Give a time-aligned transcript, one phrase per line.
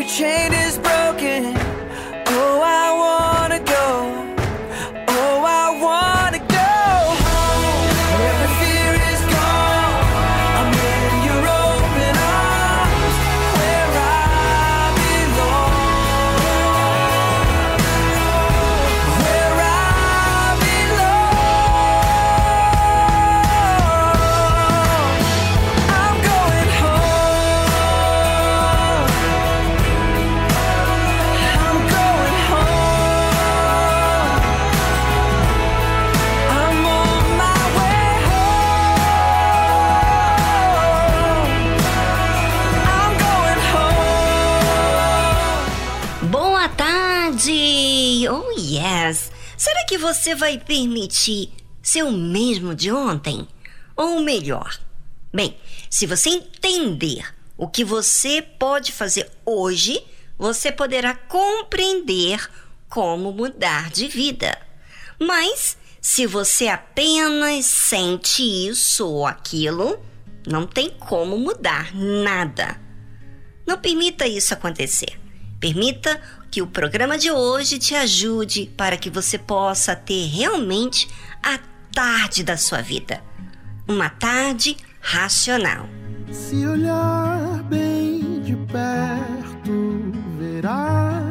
[0.00, 0.99] Your chain is broken.
[50.00, 51.52] Você vai permitir
[51.82, 53.46] ser o mesmo de ontem?
[53.96, 54.80] Ou melhor,
[55.32, 55.56] bem,
[55.88, 57.24] se você entender
[57.56, 60.02] o que você pode fazer hoje,
[60.38, 62.50] você poderá compreender
[62.88, 64.58] como mudar de vida.
[65.18, 70.02] Mas se você apenas sente isso ou aquilo,
[70.46, 72.80] não tem como mudar nada.
[73.66, 75.20] Não permita isso acontecer.
[75.60, 81.08] Permita que o programa de hoje te ajude para que você possa ter realmente
[81.42, 81.58] a
[81.94, 83.22] tarde da sua vida.
[83.86, 85.88] Uma tarde racional.
[86.30, 91.22] Se olhar bem de perto, verá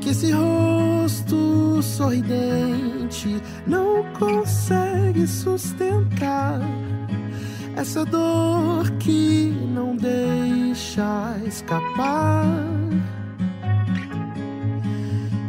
[0.00, 6.60] que esse rosto sorridente não consegue sustentar
[7.76, 12.46] essa dor que não deixa escapar.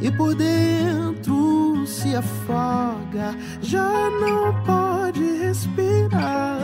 [0.01, 6.61] E por dentro se afoga, já não pode respirar.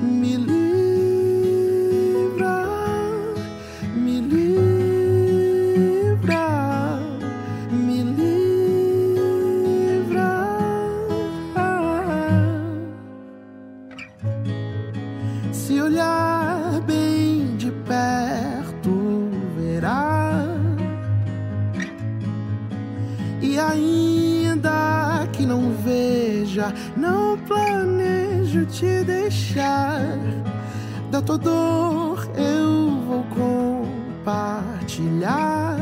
[0.00, 1.13] Me livre.
[26.96, 30.18] Não planejo te deixar.
[31.10, 33.24] Da tua dor eu vou
[34.24, 35.76] compartilhar.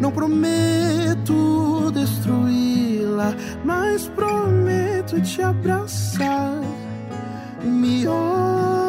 [0.00, 3.34] Não prometo destruí-la,
[3.64, 6.60] mas prometo te abraçar.
[7.62, 8.79] Me olhar.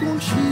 [0.00, 0.47] 我是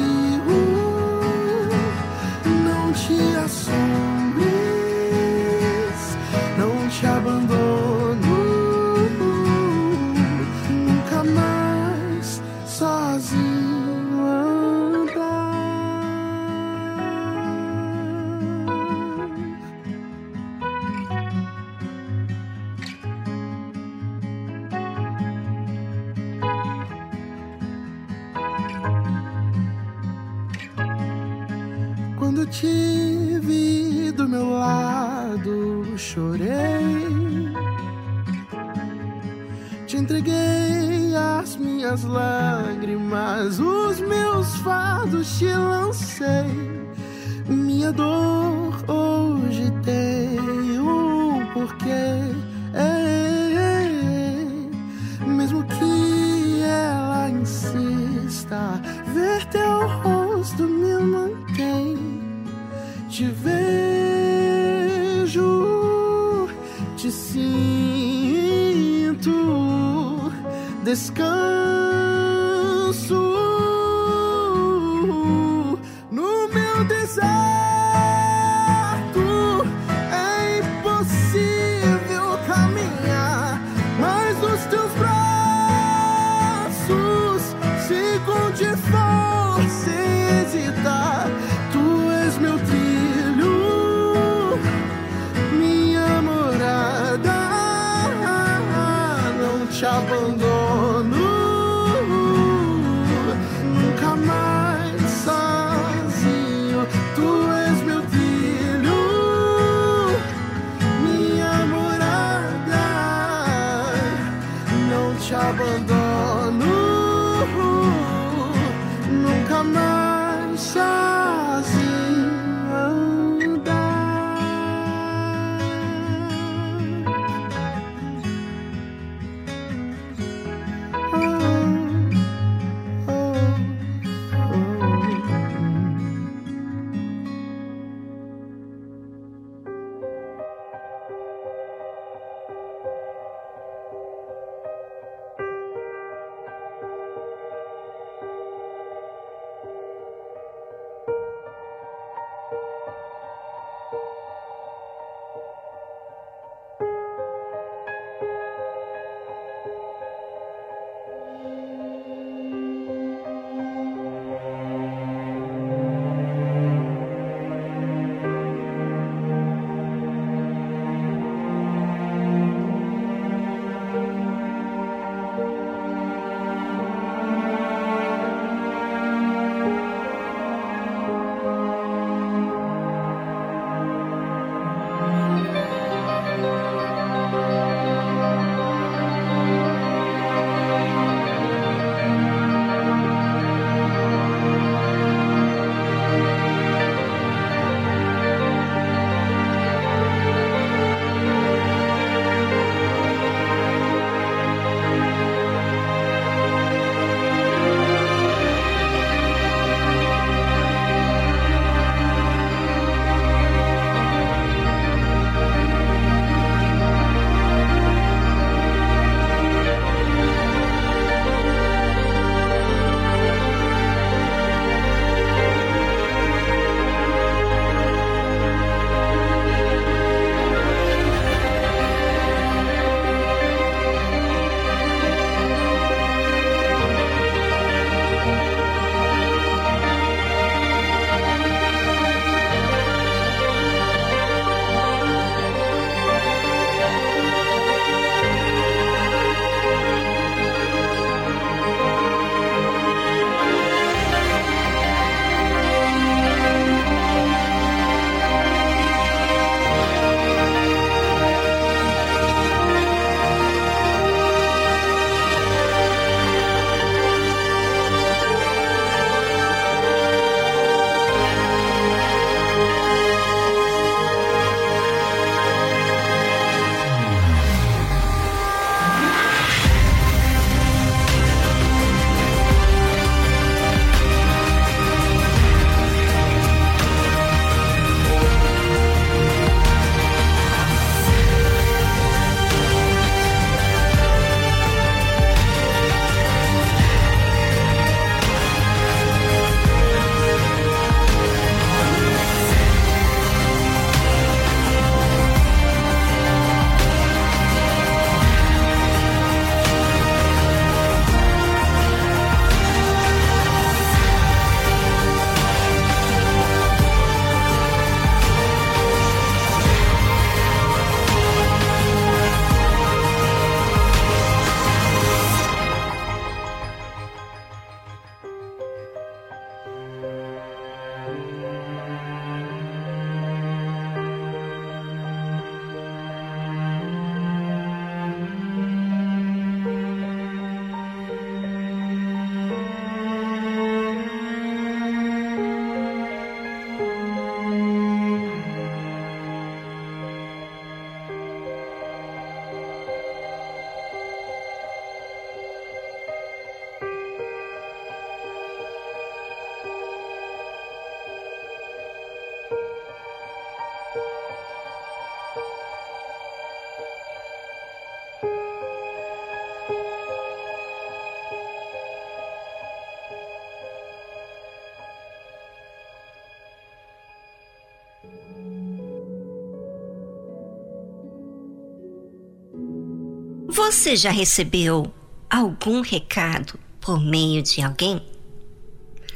[383.48, 384.93] Você já recebeu
[385.31, 388.05] algum recado por meio de alguém?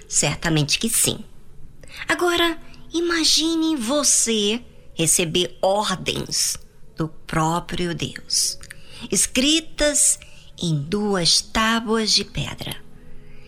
[0.08, 1.18] Certamente que sim.
[2.08, 2.56] Agora,
[2.92, 4.62] imagine você
[4.94, 6.56] receber ordens
[6.96, 8.58] do próprio Deus,
[9.10, 10.18] escritas
[10.60, 12.76] em duas tábuas de pedra.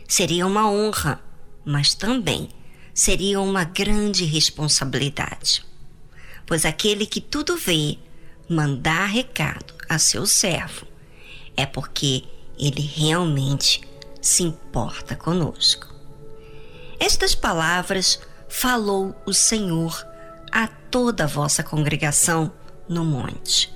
[0.09, 1.23] Seria uma honra,
[1.65, 2.49] mas também
[2.93, 5.65] seria uma grande responsabilidade.
[6.45, 7.99] Pois aquele que tudo vê,
[8.53, 10.87] mandar recado a seu servo,
[11.57, 12.25] é porque
[12.59, 13.81] ele realmente
[14.21, 15.93] se importa conosco.
[17.01, 20.07] Estas palavras falou o Senhor
[20.53, 22.53] a toda a vossa congregação
[22.89, 23.73] no monte.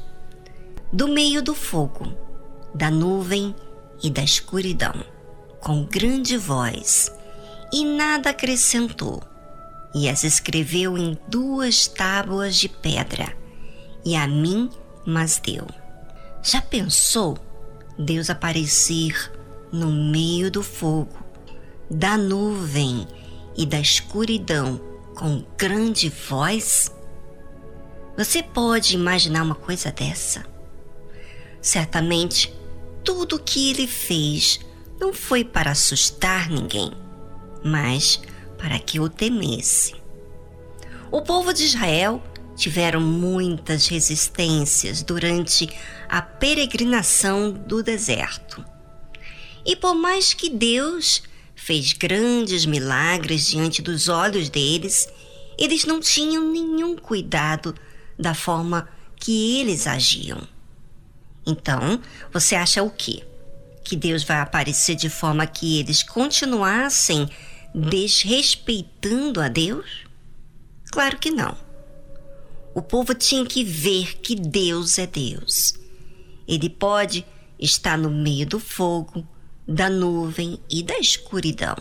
[0.92, 2.14] Do meio do fogo,
[2.74, 3.54] da nuvem
[4.02, 4.94] e da escuridão,
[5.60, 7.10] com grande voz,
[7.72, 9.22] e nada acrescentou,
[9.94, 13.34] e as escreveu em duas tábuas de pedra,
[14.06, 14.70] e a mim
[15.04, 15.66] mas deu.
[16.42, 17.36] Já pensou
[17.98, 19.32] Deus aparecer
[19.72, 21.16] no meio do fogo,
[21.90, 23.06] da nuvem
[23.56, 24.80] e da escuridão
[25.16, 26.94] com grande voz?
[28.16, 30.44] Você pode imaginar uma coisa dessa?
[31.60, 32.54] Certamente,
[33.04, 34.60] tudo o que ele fez
[35.00, 36.92] não foi para assustar ninguém,
[37.64, 38.20] mas
[38.56, 39.94] para que o temesse.
[41.10, 42.22] O povo de Israel
[42.56, 45.68] tiveram muitas resistências durante
[46.08, 48.64] a peregrinação do deserto.
[49.64, 51.22] E por mais que Deus
[51.54, 55.08] fez grandes milagres diante dos olhos deles,
[55.58, 57.74] eles não tinham nenhum cuidado
[58.18, 60.46] da forma que eles agiam.
[61.46, 62.00] Então,
[62.32, 63.22] você acha o quê?
[63.84, 67.28] Que Deus vai aparecer de forma que eles continuassem
[67.74, 70.06] desrespeitando a Deus?
[70.90, 71.65] Claro que não.
[72.76, 75.72] O povo tinha que ver que Deus é Deus.
[76.46, 77.24] Ele pode
[77.58, 79.26] estar no meio do fogo,
[79.66, 81.74] da nuvem e da escuridão.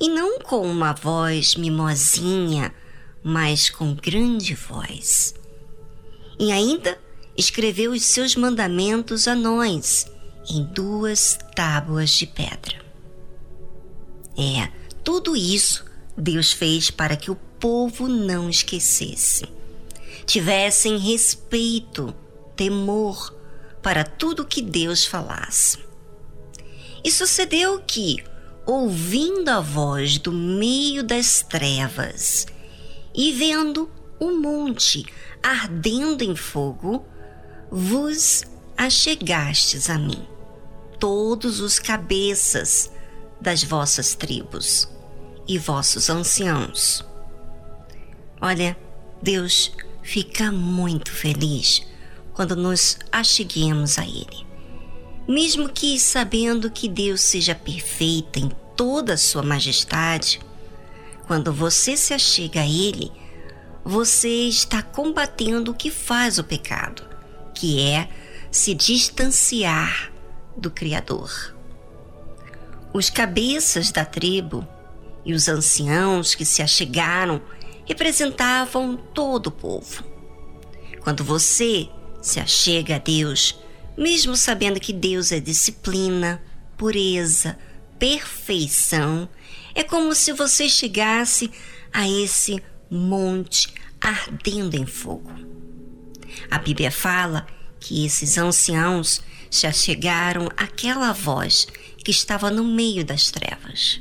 [0.00, 2.74] E não com uma voz mimosinha,
[3.22, 5.36] mas com grande voz.
[6.36, 6.98] E ainda
[7.36, 10.10] escreveu os seus mandamentos a nós
[10.50, 12.84] em duas tábuas de pedra.
[14.36, 14.68] É,
[15.04, 15.84] tudo isso
[16.18, 19.54] Deus fez para que o povo não esquecesse
[20.26, 22.14] tivessem respeito,
[22.56, 23.32] temor
[23.80, 25.78] para tudo que Deus falasse.
[27.04, 28.22] E sucedeu que,
[28.66, 32.46] ouvindo a voz do meio das trevas
[33.14, 35.06] e vendo o monte
[35.42, 37.06] ardendo em fogo,
[37.70, 38.42] vos
[38.76, 40.26] achegastes a mim,
[40.98, 42.90] todos os cabeças
[43.40, 44.88] das vossas tribos
[45.46, 47.04] e vossos anciãos.
[48.40, 48.76] Olha,
[49.22, 49.72] Deus
[50.06, 51.84] fica muito feliz
[52.32, 54.46] quando nos acheguemos a Ele.
[55.26, 60.40] Mesmo que sabendo que Deus seja perfeito em toda a sua majestade,
[61.26, 63.10] quando você se achega a Ele,
[63.84, 67.02] você está combatendo o que faz o pecado,
[67.52, 68.08] que é
[68.48, 70.12] se distanciar
[70.56, 71.52] do Criador.
[72.94, 74.66] Os cabeças da tribo
[75.24, 77.42] e os anciãos que se achegaram
[77.86, 80.04] representavam todo o povo.
[81.00, 81.88] Quando você
[82.20, 83.58] se achega a Deus,
[83.96, 86.42] mesmo sabendo que Deus é disciplina,
[86.76, 87.58] pureza,
[87.98, 89.28] perfeição,
[89.74, 91.50] é como se você chegasse
[91.92, 95.32] a esse monte ardendo em fogo.
[96.50, 97.46] A Bíblia fala
[97.80, 101.66] que esses anciãos se achegaram àquela voz
[102.04, 104.00] que estava no meio das trevas.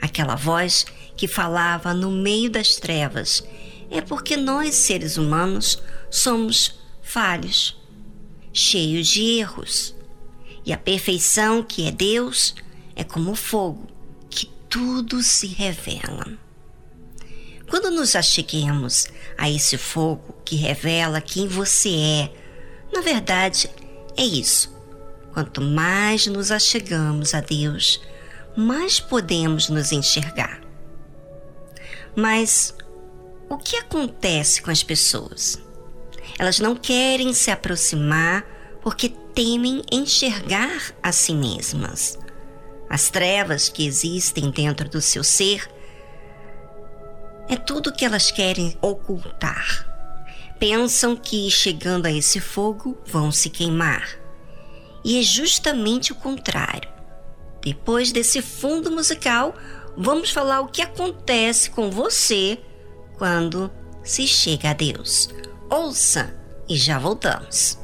[0.00, 3.44] Aquela voz que falava no meio das trevas,
[3.90, 5.80] é porque nós, seres humanos,
[6.10, 7.76] somos falhos,
[8.52, 9.94] cheios de erros.
[10.66, 12.54] E a perfeição que é Deus
[12.96, 13.86] é como fogo,
[14.30, 16.26] que tudo se revela.
[17.68, 19.06] Quando nos acheguemos
[19.36, 22.32] a esse fogo que revela quem você é,
[22.92, 23.68] na verdade
[24.16, 24.72] é isso.
[25.32, 28.00] Quanto mais nos achegamos a Deus,
[28.56, 30.63] mais podemos nos enxergar.
[32.16, 32.74] Mas
[33.48, 35.60] o que acontece com as pessoas?
[36.38, 38.44] Elas não querem se aproximar
[38.82, 42.18] porque temem enxergar a si mesmas.
[42.88, 45.68] As trevas que existem dentro do seu ser
[47.48, 49.86] é tudo que elas querem ocultar.
[50.58, 54.08] Pensam que chegando a esse fogo vão se queimar.
[55.04, 56.88] E é justamente o contrário.
[57.60, 59.54] Depois desse fundo musical,
[59.96, 62.58] vamos falar o que acontece com você
[63.16, 63.70] quando
[64.02, 65.28] se chega a Deus.
[65.70, 66.34] Ouça
[66.68, 67.78] e já voltamos.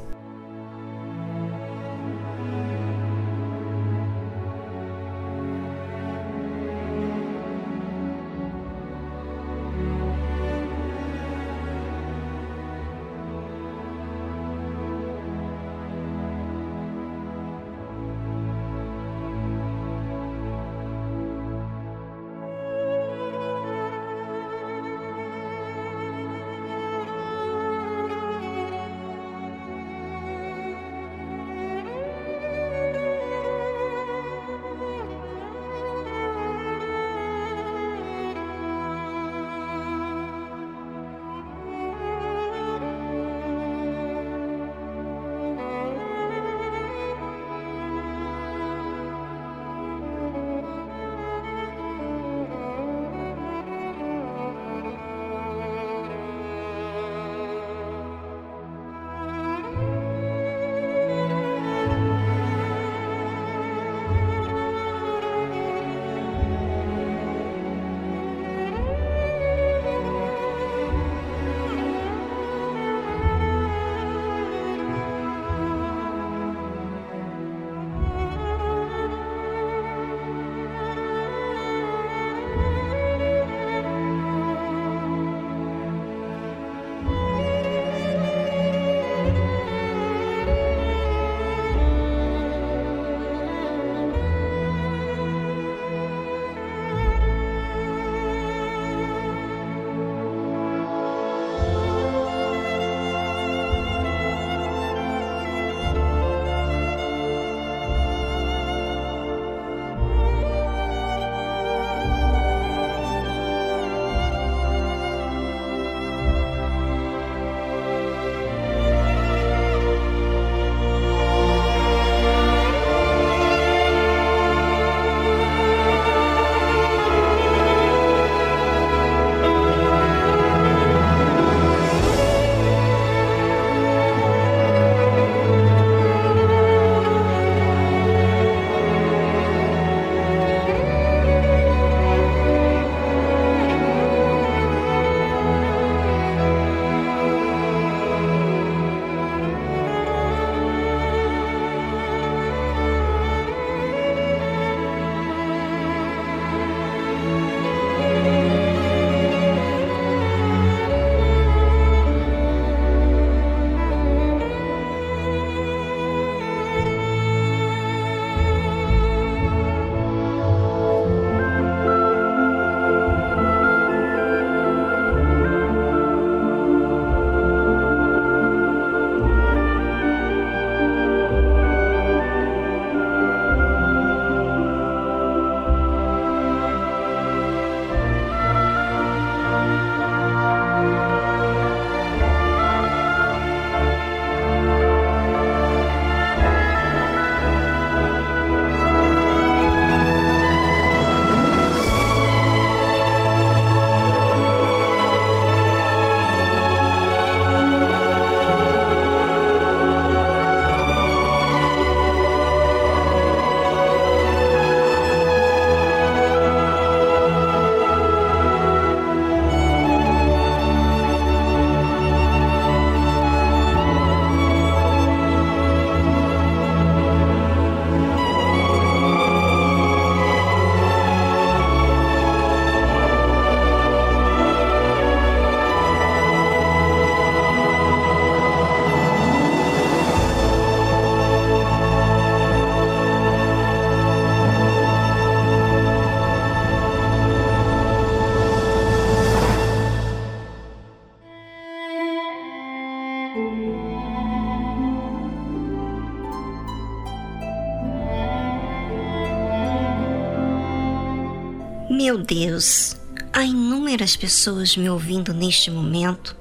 [262.10, 262.96] Meu Deus,
[263.32, 266.36] há inúmeras pessoas me ouvindo neste momento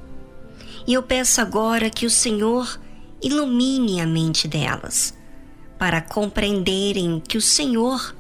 [0.87, 2.81] e eu peço agora que o Senhor
[3.21, 5.13] ilumine a mente delas
[5.77, 8.15] para compreenderem o que o Senhor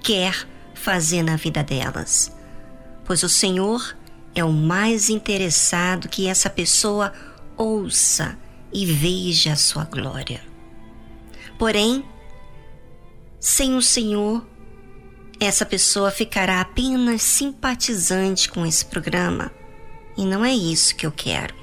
[0.00, 2.30] quer fazer na vida delas,
[3.04, 3.96] pois o Senhor
[4.32, 7.12] é o mais interessado que essa pessoa
[7.56, 8.38] ouça
[8.72, 10.40] e veja a sua glória.
[11.58, 12.04] Porém,
[13.40, 14.46] sem o Senhor,
[15.44, 19.52] essa pessoa ficará apenas simpatizante com esse programa.
[20.16, 21.54] E não é isso que eu quero,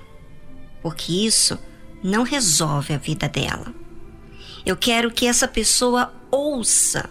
[0.82, 1.58] porque isso
[2.04, 3.74] não resolve a vida dela.
[4.66, 7.10] Eu quero que essa pessoa ouça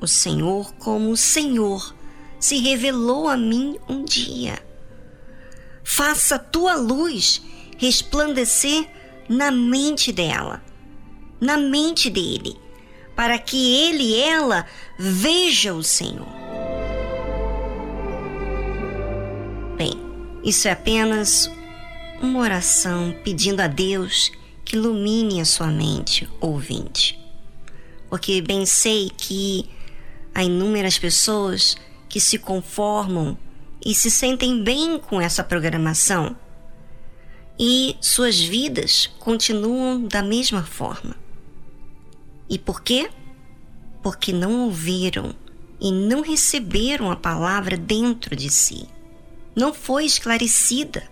[0.00, 1.94] o Senhor como o Senhor
[2.40, 4.58] se revelou a mim um dia.
[5.84, 7.42] Faça a tua luz
[7.76, 8.88] resplandecer
[9.28, 10.62] na mente dela,
[11.40, 12.67] na mente dele
[13.18, 14.64] para que ele e ela
[14.96, 16.28] veja o Senhor.
[19.76, 19.94] Bem,
[20.44, 21.50] isso é apenas
[22.22, 24.30] uma oração pedindo a Deus
[24.64, 27.18] que ilumine a sua mente, ouvinte.
[28.08, 29.68] Porque bem sei que
[30.32, 31.76] há inúmeras pessoas
[32.08, 33.36] que se conformam
[33.84, 36.36] e se sentem bem com essa programação
[37.58, 41.27] e suas vidas continuam da mesma forma.
[42.48, 43.10] E por quê?
[44.02, 45.34] Porque não ouviram
[45.80, 48.88] e não receberam a palavra dentro de si.
[49.54, 51.08] Não foi esclarecida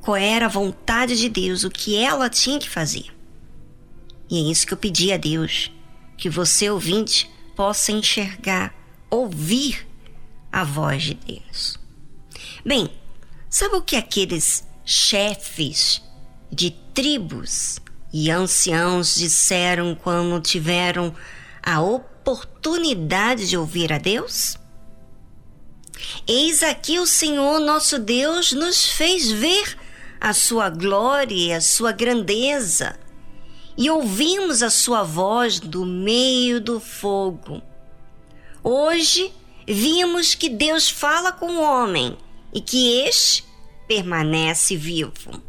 [0.00, 3.06] qual era a vontade de Deus, o que ela tinha que fazer.
[4.30, 5.72] E é isso que eu pedi a Deus,
[6.16, 8.74] que você, ouvinte, possa enxergar,
[9.10, 9.86] ouvir
[10.52, 11.78] a voz de Deus.
[12.64, 12.90] Bem,
[13.48, 16.02] sabe o que aqueles chefes
[16.50, 17.80] de tribos
[18.12, 21.14] e anciãos disseram quando tiveram
[21.62, 24.58] a oportunidade de ouvir a Deus?
[26.26, 29.76] Eis aqui o Senhor nosso Deus nos fez ver
[30.20, 32.98] a sua glória e a sua grandeza,
[33.76, 37.62] e ouvimos a sua voz do meio do fogo.
[38.62, 39.32] Hoje
[39.66, 42.16] vimos que Deus fala com o homem
[42.52, 43.44] e que este
[43.86, 45.42] permanece vivo.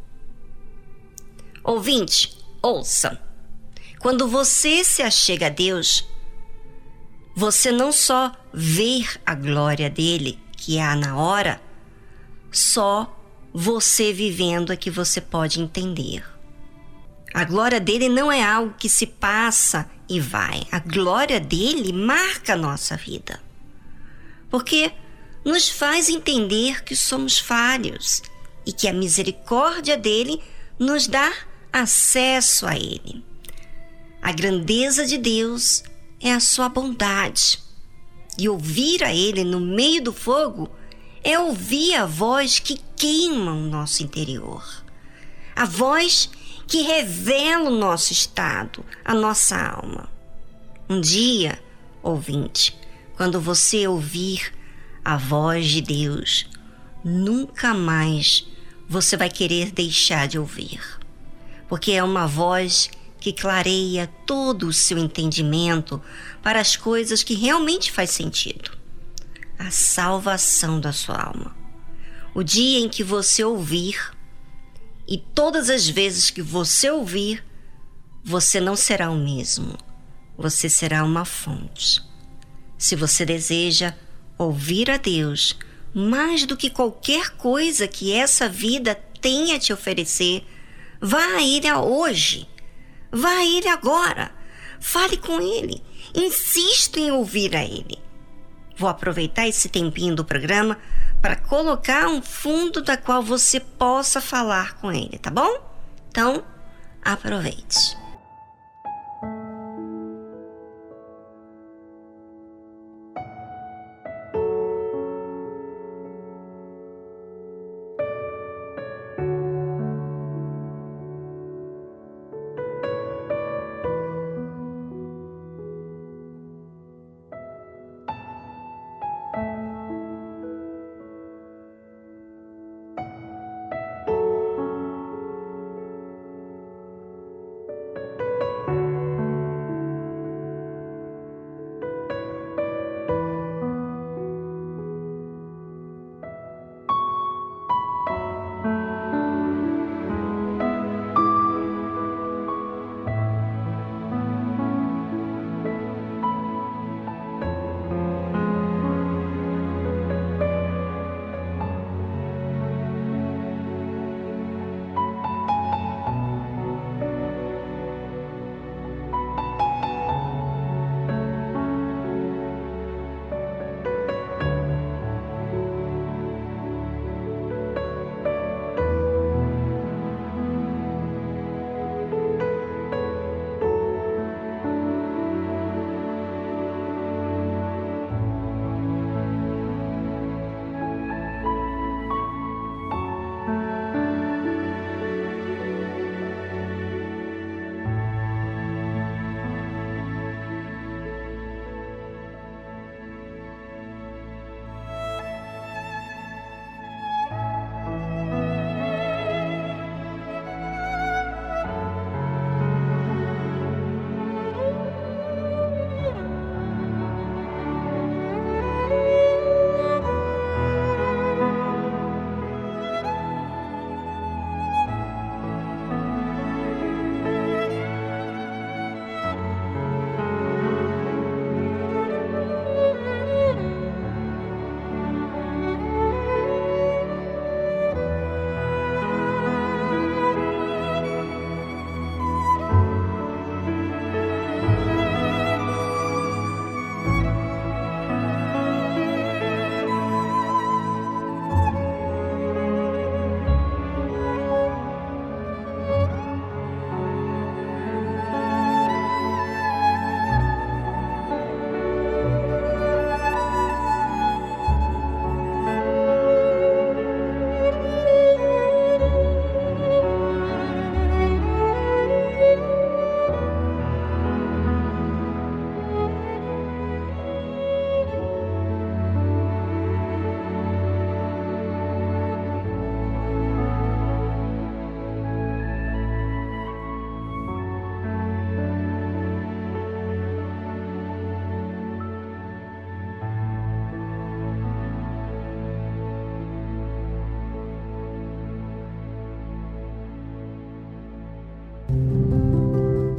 [1.64, 3.22] Ouvinte, Ouça.
[4.00, 6.08] Quando você se achega a Deus,
[7.36, 11.62] você não só vê a glória dele, que há na hora,
[12.52, 13.16] só
[13.54, 16.24] você vivendo é que você pode entender.
[17.34, 20.64] A glória dele não é algo que se passa e vai.
[20.72, 23.40] A glória dele marca a nossa vida.
[24.50, 24.92] Porque
[25.44, 28.22] nos faz entender que somos falhos
[28.66, 30.42] e que a misericórdia dele
[30.80, 31.32] nos dá
[31.82, 33.24] acesso a Ele.
[34.22, 35.84] A grandeza de Deus
[36.20, 37.60] é a sua bondade.
[38.38, 40.70] E ouvir a Ele no meio do fogo
[41.24, 44.64] é ouvir a voz que queima o nosso interior.
[45.56, 46.30] A voz
[46.68, 50.10] que revela o nosso estado, a nossa alma.
[50.90, 51.62] Um dia,
[52.04, 52.78] ouvinte,
[53.16, 54.54] quando você ouvir
[55.04, 56.48] a voz de Deus,
[57.04, 58.46] nunca mais
[58.88, 60.97] você vai querer deixar de ouvir
[61.68, 66.02] porque é uma voz que clareia todo o seu entendimento
[66.42, 68.72] para as coisas que realmente faz sentido.
[69.58, 71.56] A salvação da sua alma.
[72.34, 74.00] O dia em que você ouvir,
[75.08, 77.44] e todas as vezes que você ouvir,
[78.24, 79.78] você não será o mesmo.
[80.38, 82.02] Você será uma fonte.
[82.78, 83.96] Se você deseja
[84.38, 85.58] ouvir a Deus
[85.94, 90.46] mais do que qualquer coisa que essa vida tenha a te oferecer,
[91.02, 92.48] Vá a ele hoje.
[93.12, 94.32] Vá a ele agora.
[94.80, 95.84] Fale com ele.
[96.16, 98.00] Insista em ouvir a ele.
[98.76, 100.78] Vou aproveitar esse tempinho do programa
[101.22, 105.62] para colocar um fundo da qual você possa falar com ele, tá bom?
[106.10, 106.44] Então,
[107.04, 107.98] aproveite.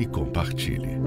[0.00, 0.98] e compartilhe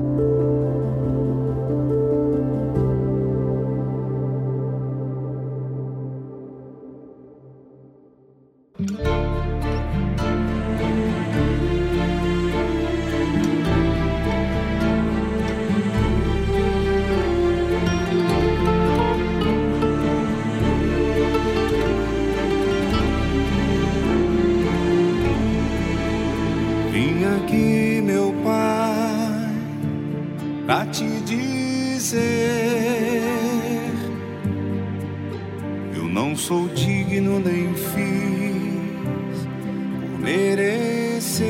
[30.73, 32.19] pra te dizer:
[35.95, 39.47] Eu não sou digno nem fiz
[40.01, 41.43] por merecer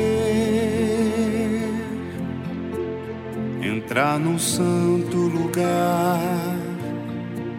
[3.62, 6.20] entrar num santo lugar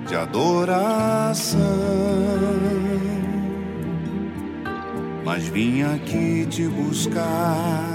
[0.08, 1.60] de adoração.
[5.24, 7.95] Mas vim aqui te buscar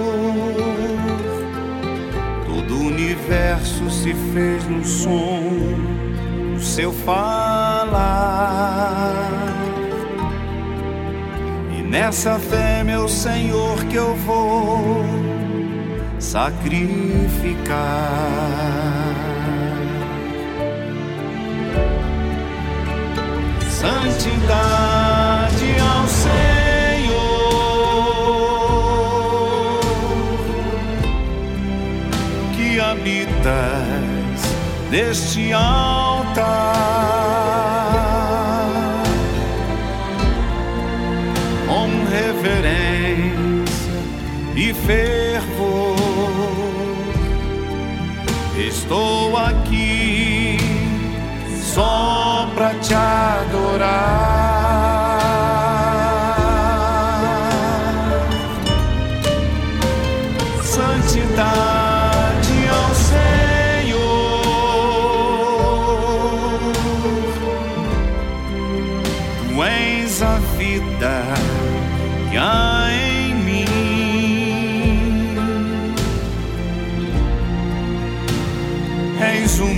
[3.21, 5.39] universo se fez no som
[6.53, 7.95] do seu falar.
[11.77, 15.05] E nessa fé, meu Senhor, que eu vou
[16.19, 17.71] sacrificar.
[23.69, 26.60] Santidade ao Senhor
[33.41, 34.41] habitas
[34.89, 36.71] neste altar.
[41.67, 43.93] Com reverência
[44.55, 45.97] e fervor
[48.57, 50.57] estou aqui
[51.73, 54.50] só pra te adorar.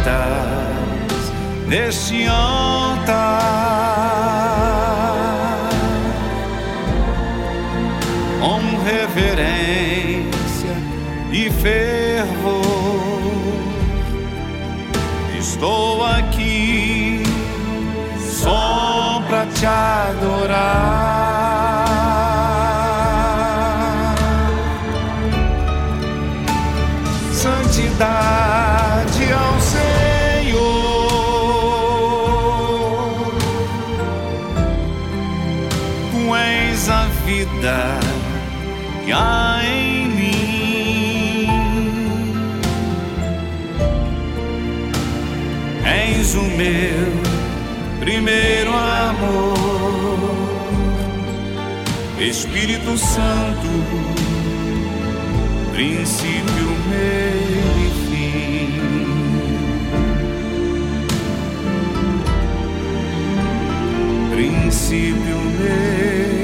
[0.00, 1.32] habitas
[1.66, 3.60] neste altar.
[8.84, 10.74] reverência
[11.32, 12.60] e fervor.
[15.38, 17.22] Estou aqui
[18.18, 21.19] só para te adorar.
[39.12, 41.48] Há em mim.
[45.84, 47.20] És o meu
[48.00, 49.48] primeiro amor,
[52.18, 53.68] Espírito Santo,
[55.72, 56.70] princípio,
[58.08, 58.80] fim.
[64.30, 66.39] Princípio, meio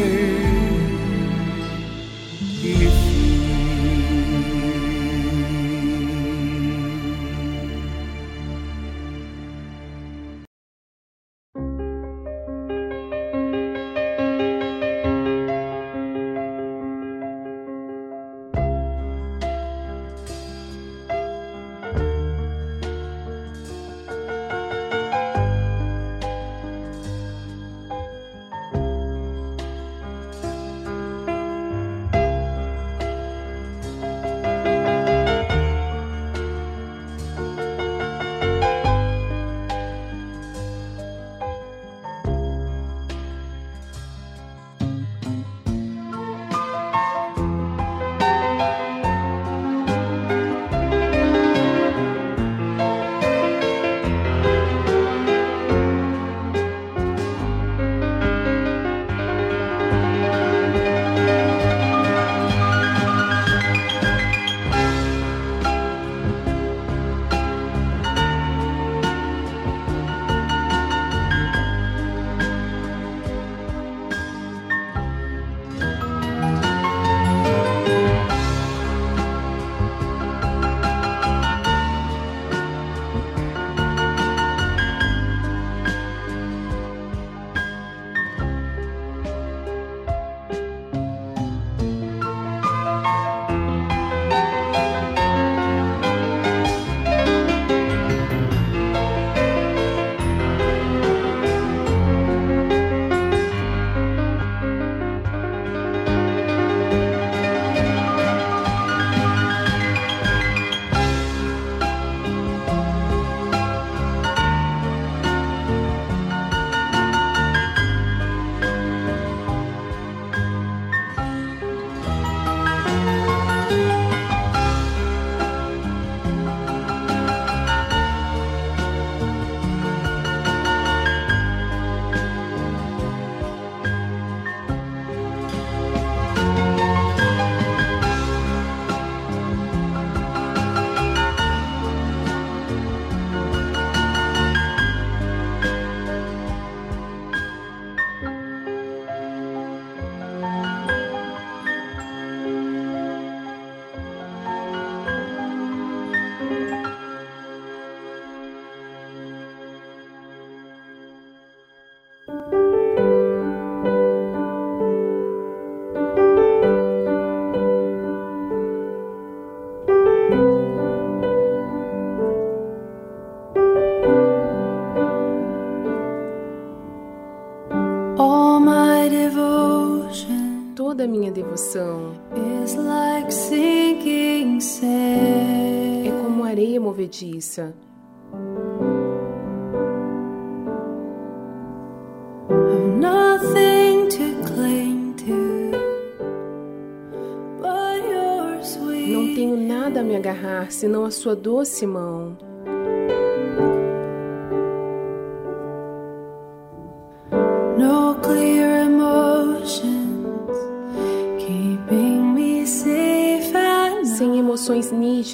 [198.63, 202.37] sweet Não tenho nada a me agarrar senão a sua doce mão.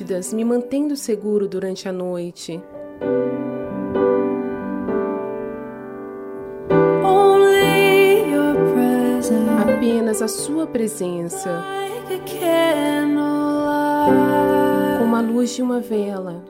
[0.03, 2.61] Nítidas, me mantendo seguro durante a noite.
[9.61, 11.65] Apenas a sua presença,
[14.99, 16.43] como a luz de uma vela.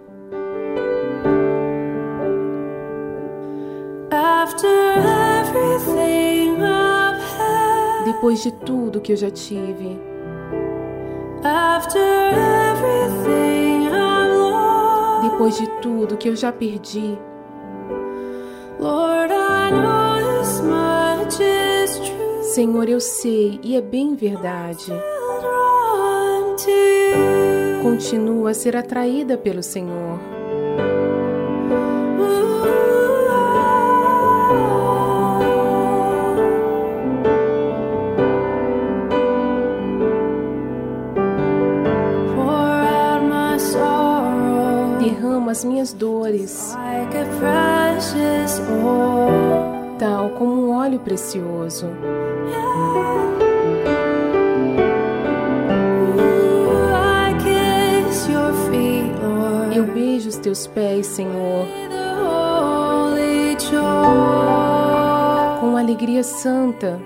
[8.04, 9.98] Depois de tudo que eu já tive,
[11.44, 12.61] after
[15.42, 17.18] depois de tudo que eu já perdi.
[22.54, 24.92] Senhor, eu sei e é bem verdade.
[27.82, 30.31] Continuo a ser atraída pelo Senhor.
[45.52, 46.74] As minhas dores,
[49.98, 51.86] tal como um óleo precioso.
[59.74, 61.66] Eu beijo os teus pés, Senhor,
[65.60, 66.98] com alegria santa.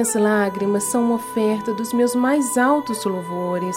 [0.00, 3.76] Minhas lágrimas são uma oferta dos meus mais altos louvores.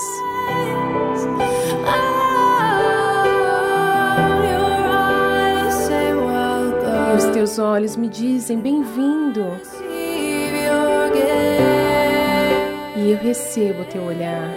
[7.11, 9.57] E os teus olhos me dizem bem-vindo.
[12.95, 14.49] E eu recebo o teu olhar.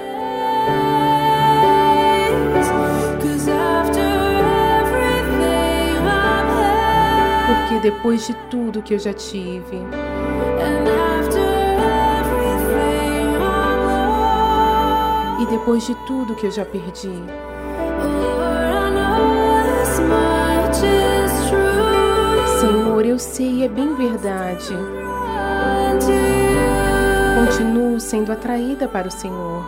[7.49, 9.79] Porque depois de tudo que eu já tive,
[15.51, 17.12] depois de tudo que eu já perdi.
[22.61, 24.74] Senhor, eu sei é bem verdade.
[27.38, 29.64] Continuo sendo atraída para o Senhor.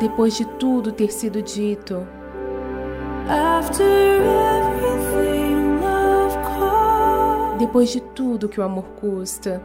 [0.00, 2.06] Depois de tudo ter sido dito,
[7.72, 9.62] depois de tudo que o amor custa,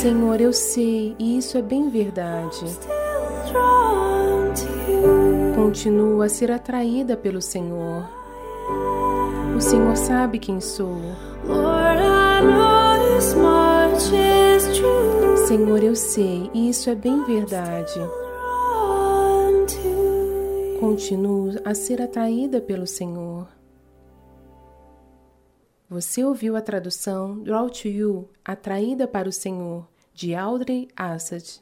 [0.00, 2.76] Senhor, eu sei e isso é bem verdade.
[5.54, 8.04] Continuo a ser atraída pelo Senhor.
[9.56, 10.98] O Senhor sabe quem sou.
[15.46, 18.00] Senhor, eu sei e isso é bem verdade.
[20.80, 23.57] Continuo a ser atraída pelo Senhor.
[25.90, 31.58] Você ouviu a tradução Draw to You, Atraída para o Senhor, de Audrey Assad.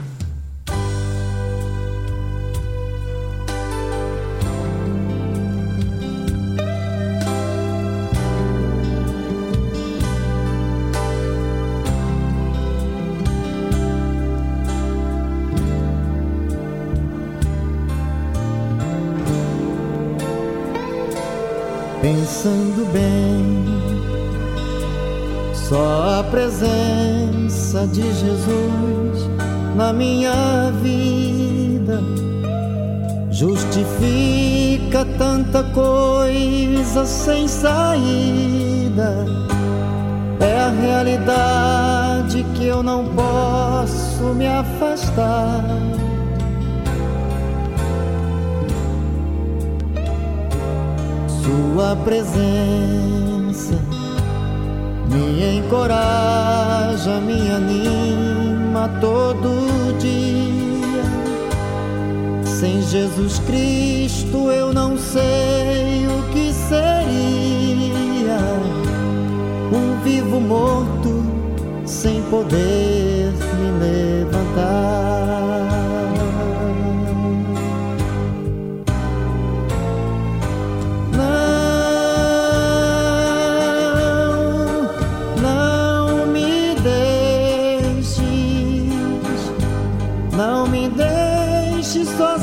[22.03, 23.66] Pensando bem,
[25.69, 29.29] só a presença de Jesus
[29.75, 32.01] na minha vida
[33.31, 39.27] justifica tanta coisa sem saída.
[40.39, 45.65] É a realidade que eu não posso me afastar.
[51.43, 53.86] Sua presença
[55.17, 61.05] me encoraja, me anima todo dia.
[62.45, 68.39] Sem Jesus Cristo eu não sei o que seria.
[69.73, 71.25] Um vivo morto
[71.85, 75.26] sem poder me levantar.
[91.97, 92.36] Deixe sozinho,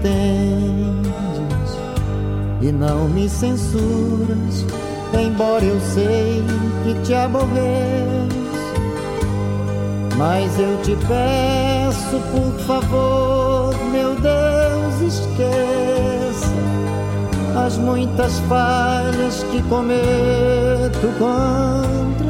[0.00, 1.78] entendes
[2.62, 4.64] e não me censuras,
[5.14, 6.42] embora eu sei
[6.84, 7.50] que te aborreço.
[10.16, 16.50] Mas eu te peço, por favor, meu Deus, esqueça
[17.66, 22.29] as muitas falhas que cometo contra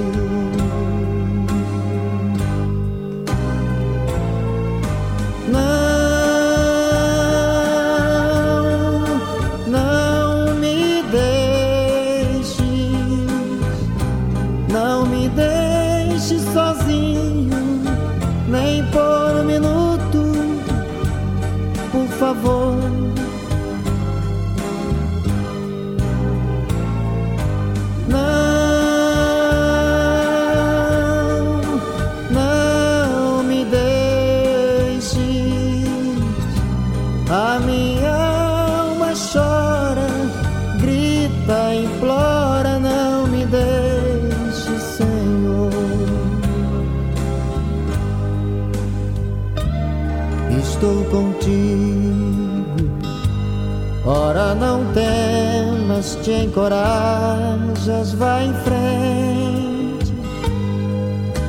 [56.01, 60.13] Temas, te encorajas, vai em frente.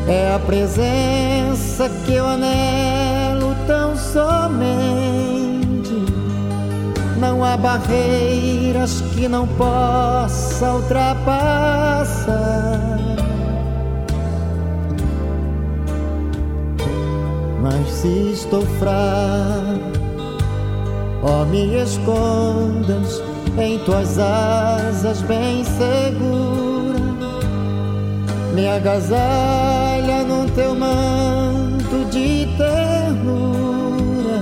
[0.07, 4.73] É a presença que eu anelo tão somente.
[7.19, 10.99] Não há barreiras que não possa ultrapassar.
[17.63, 19.93] Mas se estou fraco,
[21.23, 23.22] ó, me escondas
[23.59, 27.03] em tuas asas bem segura.
[28.55, 34.41] Me agasalha no teu manto de ternura,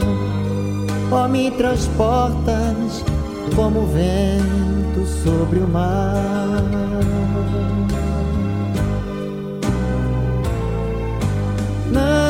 [1.13, 3.05] ó, me transportas
[3.55, 6.65] como vento sobre o mar.
[11.93, 12.30] Não,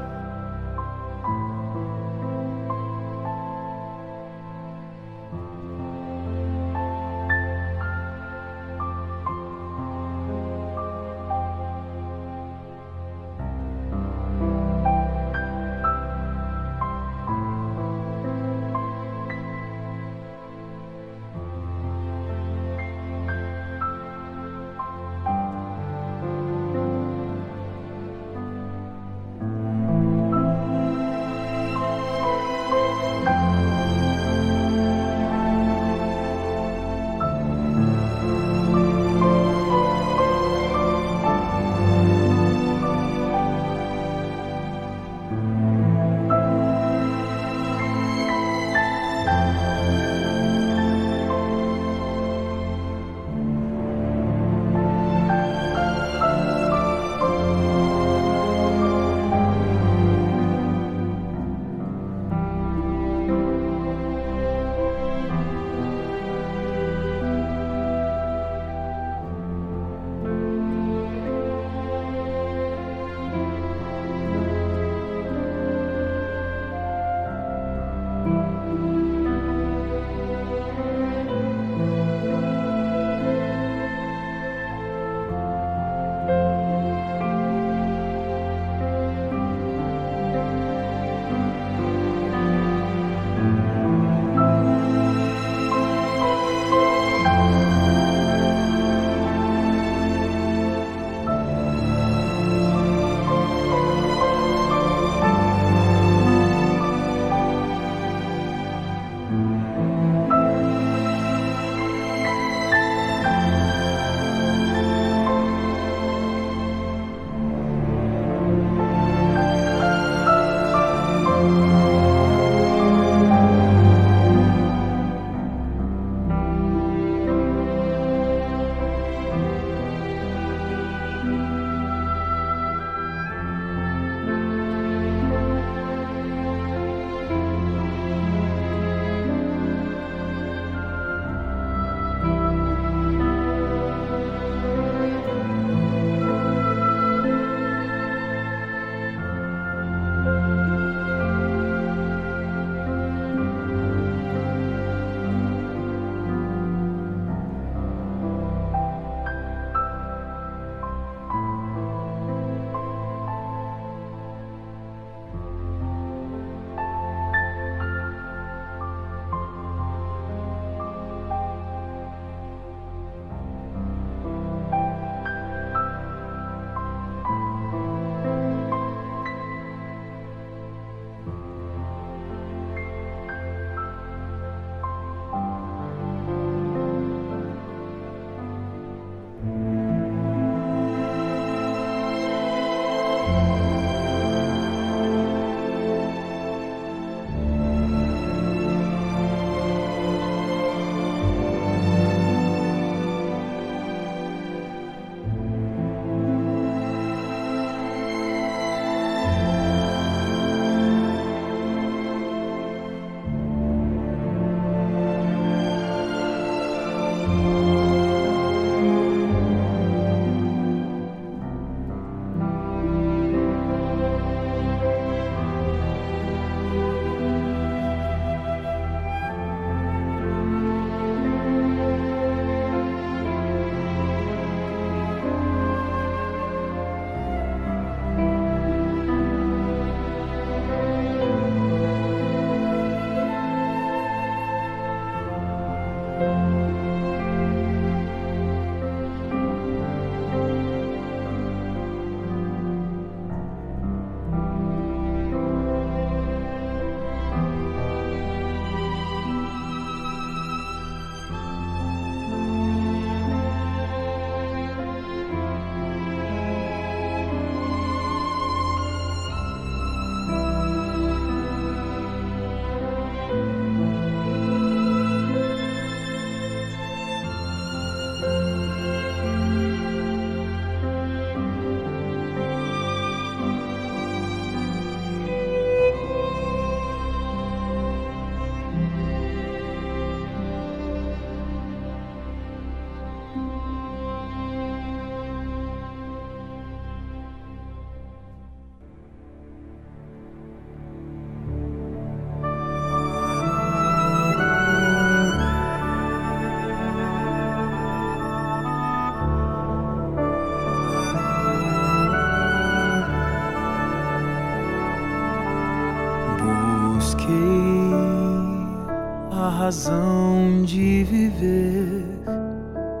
[319.71, 322.05] Razão de viver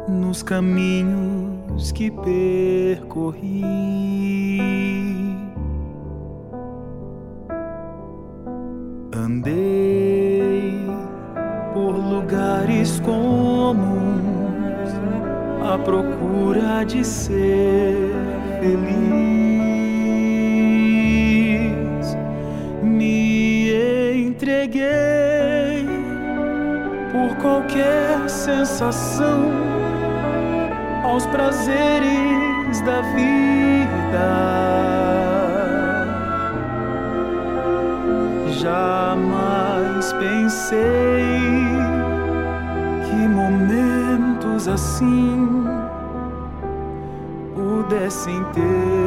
[0.07, 3.61] nos caminhos que percorri.
[9.13, 10.79] Andei
[11.73, 13.81] por lugares comuns
[15.69, 18.13] à procura de ser
[18.61, 19.40] feliz.
[27.41, 29.51] Qualquer sensação
[31.03, 34.61] aos prazeres da vida.
[38.59, 40.77] Jamais pensei
[43.09, 45.65] que momentos assim
[47.55, 49.00] pudessem terminar,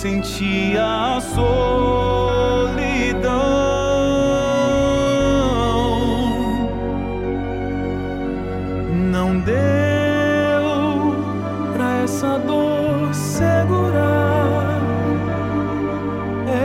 [0.00, 1.58] sentia a solidão.
[9.10, 9.56] Não deu
[11.72, 14.78] pra essa dor segurar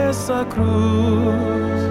[0.08, 1.82] essa cruz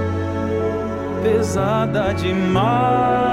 [1.24, 3.33] pesada demais.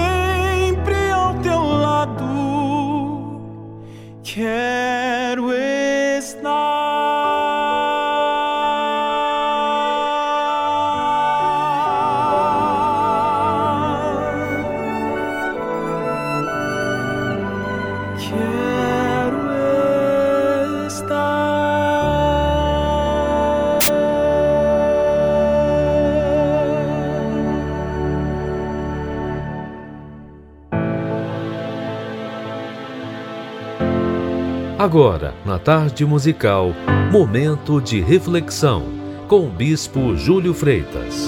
[34.81, 36.69] Agora, na tarde musical,
[37.11, 38.81] momento de reflexão
[39.27, 41.27] com o Bispo Júlio Freitas.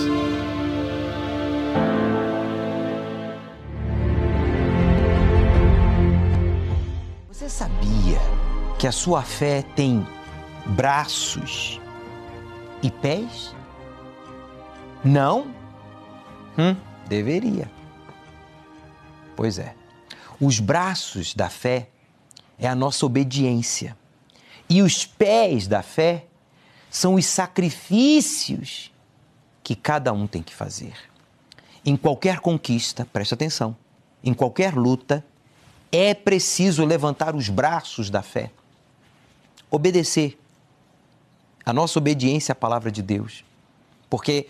[7.28, 8.18] Você sabia
[8.80, 10.04] que a sua fé tem
[10.66, 11.80] braços
[12.82, 13.56] e pés?
[15.06, 15.54] Não?
[16.58, 16.76] Hum,
[17.08, 17.70] deveria.
[19.36, 19.76] Pois é.
[20.42, 21.93] Os braços da fé
[22.58, 23.98] é a nossa obediência.
[24.70, 26.26] E os pés da fé
[26.90, 28.92] são os sacrifícios
[29.64, 30.94] que cada um tem que fazer.
[31.86, 33.76] Em qualquer conquista, preste atenção,
[34.24, 35.26] em qualquer luta,
[35.92, 38.52] é preciso levantar os braços da fé,
[39.70, 40.40] obedecer.
[41.66, 43.44] A nossa obediência à palavra de Deus.
[44.10, 44.48] Porque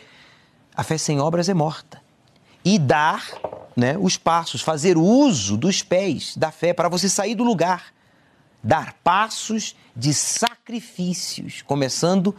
[0.76, 2.02] a fé sem obras é morta.
[2.66, 3.26] e dar
[3.76, 7.94] né, os passos, fazer uso dos pés da fé para você sair do lugar.
[8.64, 12.36] Dar passos de sacrifícios, começando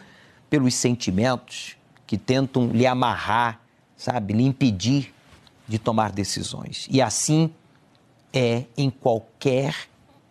[0.48, 1.76] pelos sentimentos
[2.06, 3.60] que tentam lhe amarrar,
[3.96, 5.14] sabe, lhe impedir
[5.66, 6.86] de tomar decisões.
[6.90, 7.52] E assim
[8.32, 9.74] é em qualquer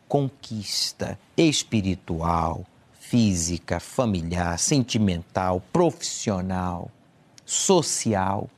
[0.07, 2.65] conquista espiritual,
[2.99, 6.91] física, familiar, sentimental, profissional,
[7.45, 8.49] social.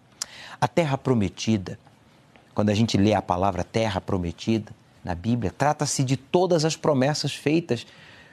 [0.60, 1.80] A terra prometida,
[2.56, 4.72] quando a gente lê a palavra terra prometida
[5.04, 7.86] na Bíblia, trata-se de todas as promessas feitas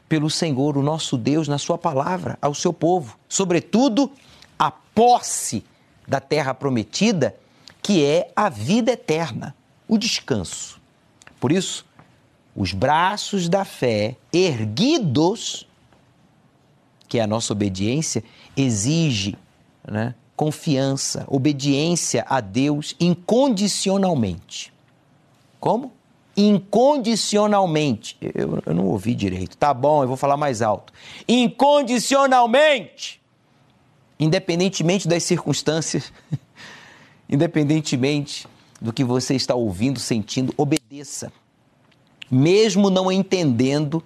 [0.08, 3.18] pelo Senhor, o nosso Deus, na Sua palavra ao seu povo.
[3.28, 4.12] Sobretudo,
[4.56, 5.64] a posse
[6.06, 7.34] da terra prometida,
[7.82, 9.54] que é a vida eterna,
[9.88, 10.80] o descanso.
[11.40, 11.84] Por isso,
[12.54, 15.66] os braços da fé erguidos,
[17.08, 18.22] que é a nossa obediência,
[18.56, 19.36] exige
[19.84, 24.72] né, confiança, obediência a Deus incondicionalmente.
[25.60, 25.92] Como?
[26.36, 28.16] Incondicionalmente.
[28.20, 29.56] Eu, eu não ouvi direito.
[29.56, 30.92] Tá bom, eu vou falar mais alto.
[31.28, 33.20] Incondicionalmente.
[34.18, 36.12] Independentemente das circunstâncias,
[37.28, 38.46] independentemente
[38.80, 41.32] do que você está ouvindo, sentindo, obedeça.
[42.30, 44.02] Mesmo não entendendo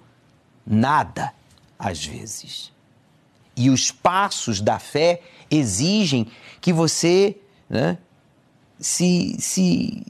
[0.65, 1.33] nada,
[1.79, 2.71] às vezes.
[3.55, 6.27] E os passos da fé exigem
[6.59, 7.37] que você
[7.69, 7.97] né,
[8.79, 10.05] se, se,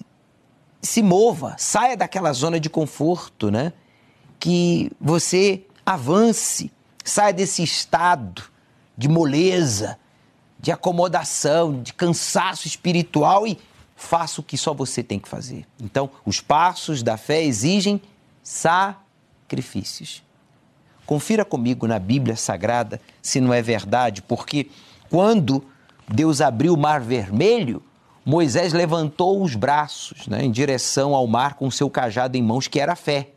[0.81, 3.73] se mova, saia daquela zona de conforto, né?
[4.39, 6.71] que você avance,
[7.03, 8.43] saia desse estado
[8.97, 9.97] de moleza,
[10.59, 13.57] de acomodação, de cansaço espiritual e
[13.95, 15.65] faça o que só você tem que fazer.
[15.81, 18.01] Então, os passos da fé exigem
[18.43, 20.23] sacrifícios.
[21.05, 24.69] Confira comigo na Bíblia Sagrada se não é verdade, porque
[25.09, 25.63] quando
[26.07, 27.81] Deus abriu o mar vermelho,
[28.25, 32.79] Moisés levantou os braços né, em direção ao mar com seu cajado em mãos, que
[32.79, 33.29] era a fé.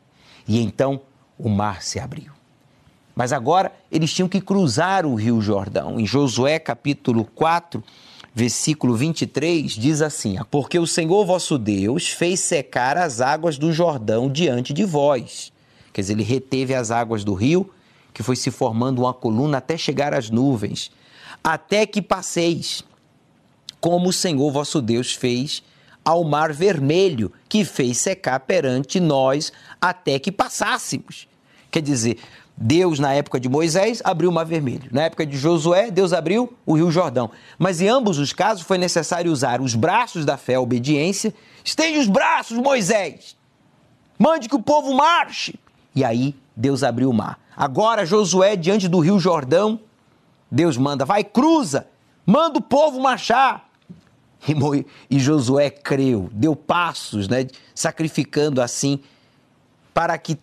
[0.49, 1.01] E então
[1.39, 2.33] o mar se abriu.
[3.15, 6.01] Mas agora eles tinham que cruzar o rio Jordão.
[6.01, 7.83] Em Josué capítulo 4,
[8.35, 14.31] versículo 23, diz assim: Porque o Senhor vosso Deus fez secar as águas do Jordão
[14.31, 15.53] diante de vós.
[15.93, 17.71] Quer dizer, ele reteve as águas do rio,
[18.15, 20.91] que foi se formando uma coluna até chegar às nuvens,
[21.43, 22.85] até que passeis,
[23.81, 25.63] como o Senhor vosso Deus fez
[26.05, 31.29] ao mar vermelho, que fez secar perante nós até que passássemos.
[31.71, 32.19] Quer dizer,
[32.63, 34.91] Deus, na época de Moisés, abriu o Mar Vermelho.
[34.93, 37.31] Na época de Josué, Deus abriu o Rio Jordão.
[37.59, 41.33] Mas em ambos os casos foi necessário usar os braços da fé, a obediência.
[41.65, 43.35] Estende os braços, Moisés!
[44.19, 45.59] Mande que o povo marche!
[45.95, 47.41] E aí Deus abriu o mar.
[47.57, 49.81] Agora Josué, diante do Rio Jordão,
[50.51, 51.87] Deus manda, vai, cruza,
[52.27, 53.69] manda o povo marchar.
[54.49, 54.75] E, Mo...
[54.75, 59.01] e Josué creu, deu passos, né, sacrificando assim,
[59.93, 60.39] para que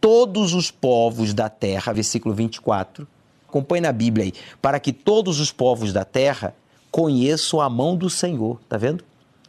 [0.00, 3.06] todos os povos da terra, versículo 24,
[3.48, 6.54] acompanhe na Bíblia aí, para que todos os povos da terra
[6.90, 9.04] conheçam a mão do Senhor, tá vendo?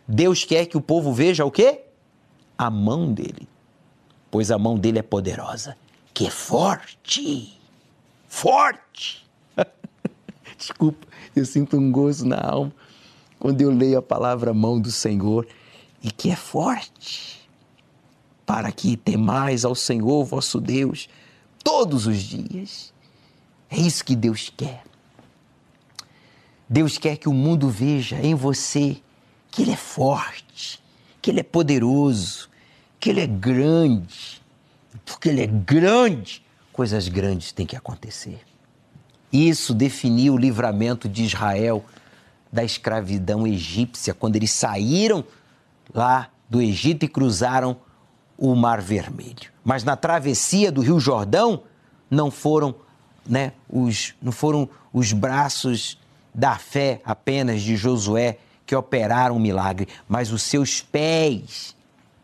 [0.07, 1.81] Deus quer que o povo veja o quê?
[2.57, 3.47] A mão dele,
[4.29, 5.77] pois a mão dele é poderosa,
[6.13, 7.57] que é forte,
[8.27, 8.90] forte.
[10.61, 12.71] Desculpa, eu sinto um gozo na alma
[13.39, 15.47] quando eu leio a palavra mão do Senhor
[16.03, 17.49] e que é forte
[18.45, 21.09] para que temais ao Senhor vosso Deus
[21.63, 22.93] todos os dias.
[23.71, 24.83] É isso que Deus quer.
[26.69, 29.01] Deus quer que o mundo veja em você
[29.49, 30.79] que Ele é forte,
[31.19, 32.51] que Ele é poderoso,
[32.99, 34.39] que Ele é grande.
[35.05, 38.50] Porque Ele é grande, coisas grandes têm que acontecer.
[39.31, 41.85] Isso definiu o livramento de Israel
[42.51, 45.23] da escravidão egípcia, quando eles saíram
[45.93, 47.77] lá do Egito e cruzaram
[48.37, 49.51] o Mar Vermelho.
[49.63, 51.63] Mas na travessia do Rio Jordão
[52.09, 52.75] não foram,
[53.25, 55.97] né, os, não foram os braços
[56.33, 61.75] da fé apenas de Josué que operaram o milagre, mas os seus pés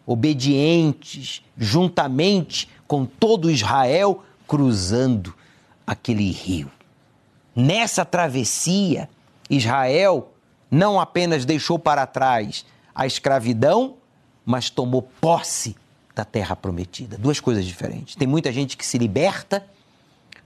[0.05, 5.33] obedientes, juntamente com todo Israel, cruzando
[5.85, 6.71] aquele rio.
[7.57, 9.09] Nessa travessia,
[9.49, 10.31] Israel
[10.69, 13.95] não apenas deixou para trás a escravidão,
[14.45, 15.75] mas tomou posse
[16.13, 17.17] da terra prometida.
[17.17, 18.15] Duas coisas diferentes.
[18.15, 19.67] Tem muita gente que se liberta,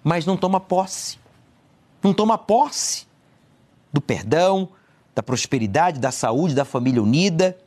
[0.02, 1.20] mas não toma posse.
[2.02, 3.06] Não toma posse
[3.92, 4.70] do perdão,
[5.14, 7.58] da prosperidade, da saúde, da família unida.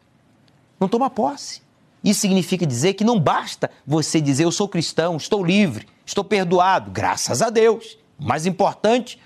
[0.81, 1.61] Não toma posse.
[2.03, 6.91] Isso significa dizer que não basta você dizer eu sou cristão, estou livre, estou perdoado,
[6.91, 7.99] graças a Deus.
[8.19, 9.19] O mais importante,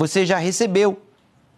[0.00, 0.98] você já recebeu.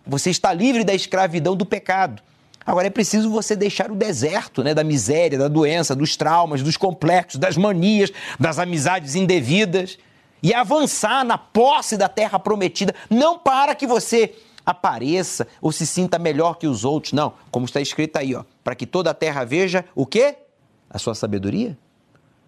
[0.04, 2.20] Você está livre da escravidão do pecado.
[2.66, 6.76] Agora é preciso você deixar o deserto, né, da miséria, da doença, dos traumas, dos
[6.76, 9.96] complexos, das manias, das amizades indevidas
[10.42, 14.34] e avançar na posse da terra prometida, não para que você
[14.66, 18.74] apareça ou se sinta melhor que os outros, não, como está escrito aí, ó, para
[18.74, 20.36] que toda a terra veja o quê?
[20.90, 21.78] A sua sabedoria,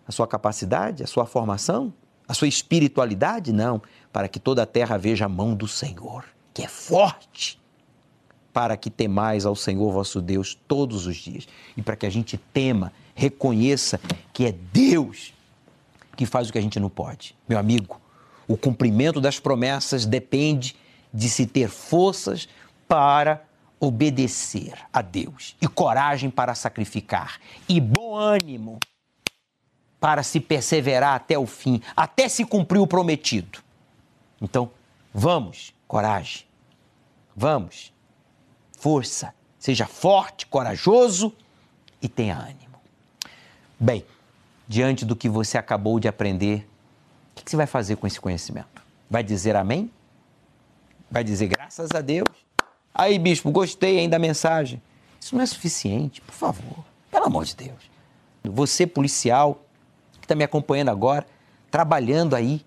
[0.08, 1.94] a sua capacidade, a sua formação,
[2.26, 3.80] a sua espiritualidade, não,
[4.14, 7.60] para que toda a terra veja a mão do Senhor, que é forte
[8.52, 12.38] para que temais ao Senhor vosso Deus todos os dias e para que a gente
[12.38, 14.00] tema, reconheça
[14.32, 15.34] que é Deus
[16.16, 17.34] que faz o que a gente não pode.
[17.48, 18.00] Meu amigo,
[18.46, 20.76] o cumprimento das promessas depende
[21.12, 22.48] de se ter forças
[22.86, 23.42] para
[23.80, 28.78] obedecer a Deus e coragem para sacrificar e bom ânimo
[29.98, 33.63] para se perseverar até o fim, até se cumprir o prometido.
[34.44, 34.70] Então,
[35.12, 36.44] vamos, coragem.
[37.34, 37.94] Vamos
[38.84, 41.32] força, seja forte, corajoso
[42.02, 42.78] e tenha ânimo.
[43.80, 44.04] Bem,
[44.68, 46.68] diante do que você acabou de aprender,
[47.32, 48.82] o que você vai fazer com esse conhecimento?
[49.08, 49.90] Vai dizer amém?
[51.10, 52.28] Vai dizer graças a Deus?
[52.94, 54.82] Aí, bispo, gostei ainda da mensagem.
[55.18, 56.84] Isso não é suficiente, por favor.
[57.10, 57.90] Pelo amor de Deus.
[58.44, 59.64] Você, policial,
[60.20, 61.26] que está me acompanhando agora,
[61.70, 62.62] trabalhando aí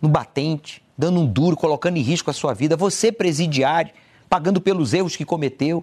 [0.00, 2.76] no batente, dando um duro, colocando em risco a sua vida.
[2.76, 3.90] Você, presidiário,
[4.28, 5.82] pagando pelos erros que cometeu.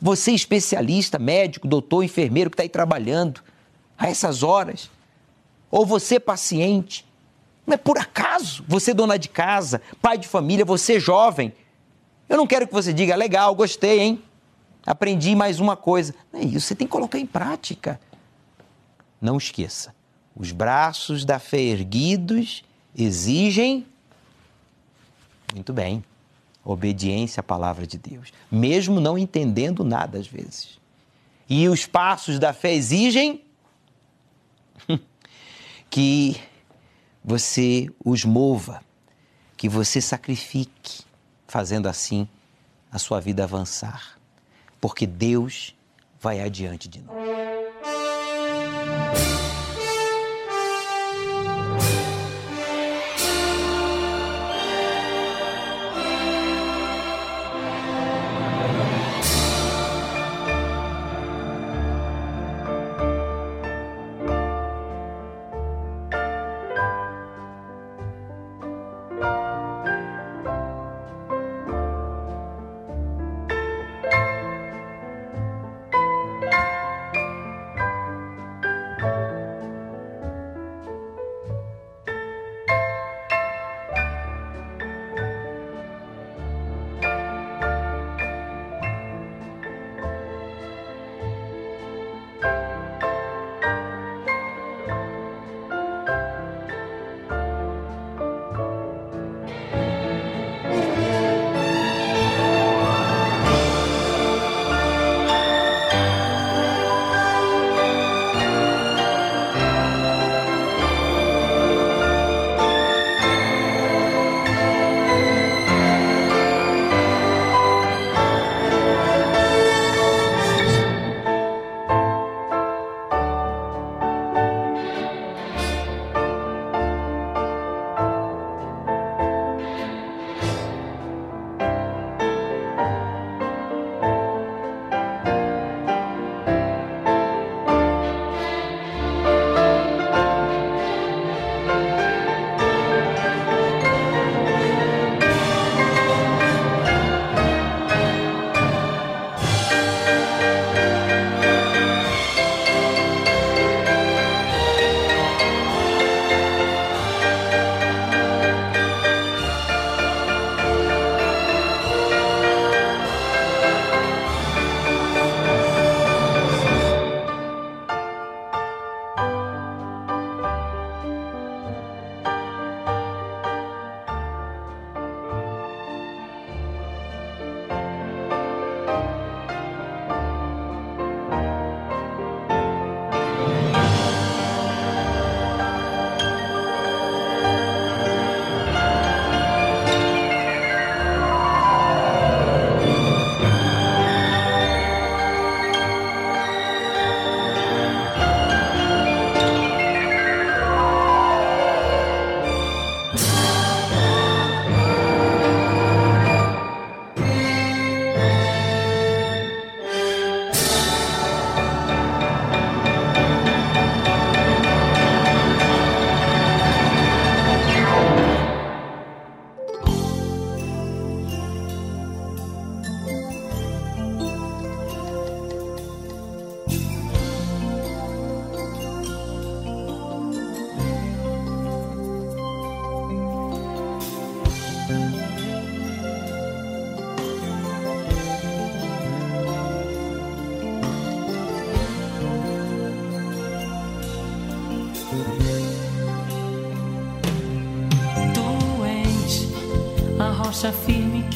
[0.00, 3.42] Você, especialista, médico, doutor, enfermeiro que está aí trabalhando
[3.96, 4.90] a essas horas.
[5.70, 7.06] Ou você, paciente.
[7.64, 8.64] Não é por acaso.
[8.66, 11.52] Você, dona de casa, pai de família, você, jovem.
[12.28, 14.22] Eu não quero que você diga, legal, gostei, hein?
[14.84, 16.12] Aprendi mais uma coisa.
[16.32, 18.00] Não é isso, você tem que colocar em prática.
[19.20, 19.94] Não esqueça,
[20.34, 22.64] os braços da fé erguidos
[22.96, 23.86] exigem.
[25.56, 26.04] Muito bem
[26.62, 30.78] obediência à palavra de Deus, mesmo não entendendo nada às vezes.
[31.48, 33.42] E os passos da fé exigem
[35.88, 36.36] que
[37.24, 38.82] você os mova,
[39.56, 41.04] que você sacrifique,
[41.46, 42.28] fazendo assim
[42.90, 44.18] a sua vida avançar,
[44.80, 45.74] porque Deus
[46.20, 47.45] vai adiante de nós.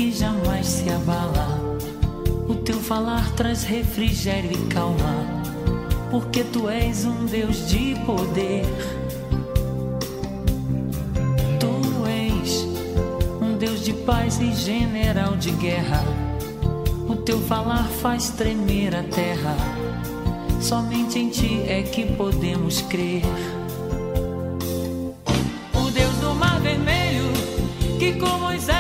[0.00, 1.60] Que jamais se abala.
[2.48, 5.26] O teu falar traz refrigério e calma,
[6.10, 8.64] porque tu és um Deus de poder.
[11.60, 12.66] Tu és
[13.42, 16.02] um Deus de paz e general de guerra.
[17.06, 19.54] O teu falar faz tremer a terra.
[20.62, 23.22] Somente em ti é que podemos crer.
[25.74, 27.30] O Deus do Mar Vermelho,
[27.98, 28.79] que com Moisés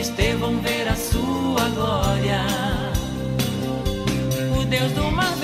[0.00, 2.40] Estevão ver a sua glória.
[4.58, 5.36] O Deus do Mar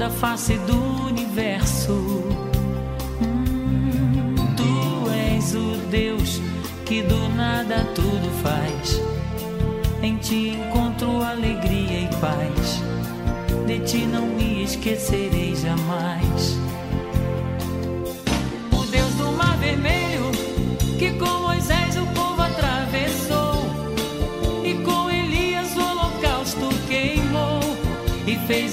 [0.00, 1.92] toda a face do universo.
[3.20, 6.40] Hum, tu és o Deus
[6.86, 8.98] que do nada tudo faz.
[10.02, 12.82] Em ti encontro alegria e paz.
[13.66, 16.59] De ti não me esquecerei jamais.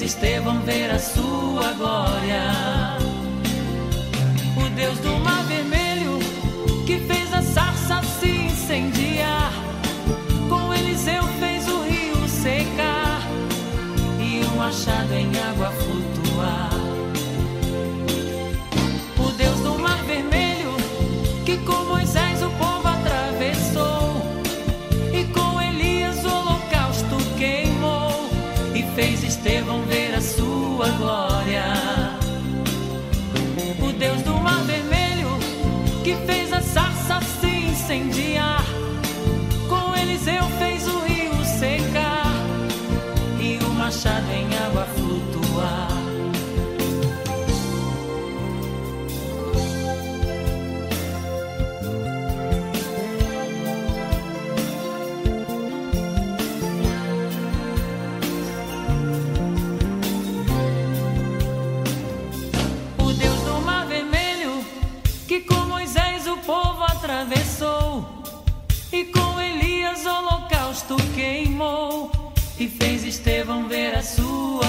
[0.07, 2.41] Estevão ver a sua glória.
[4.55, 5.26] O Deus do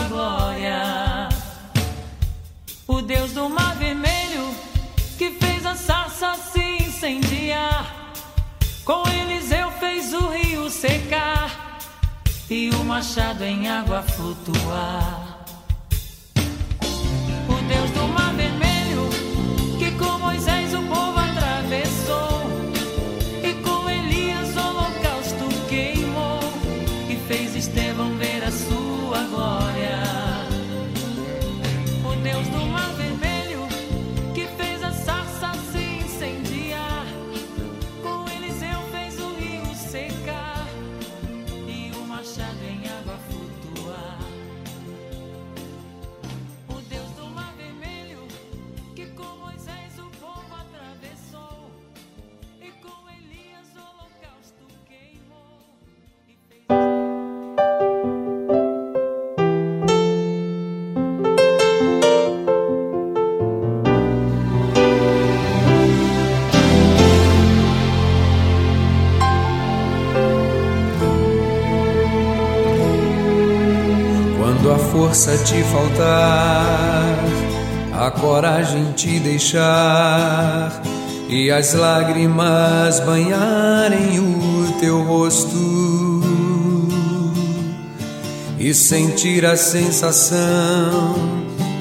[0.08, 1.28] glória.
[2.86, 4.54] O Deus do Mar Vermelho,
[5.16, 8.12] que fez a sarça se incendiar,
[8.84, 11.78] com Eliseu fez o rio secar,
[12.50, 15.27] e o machado em água flutuar.
[75.08, 77.18] Força te faltar,
[77.94, 80.82] a coragem te deixar
[81.30, 86.20] e as lágrimas banharem o teu rosto
[88.58, 91.14] e sentir a sensação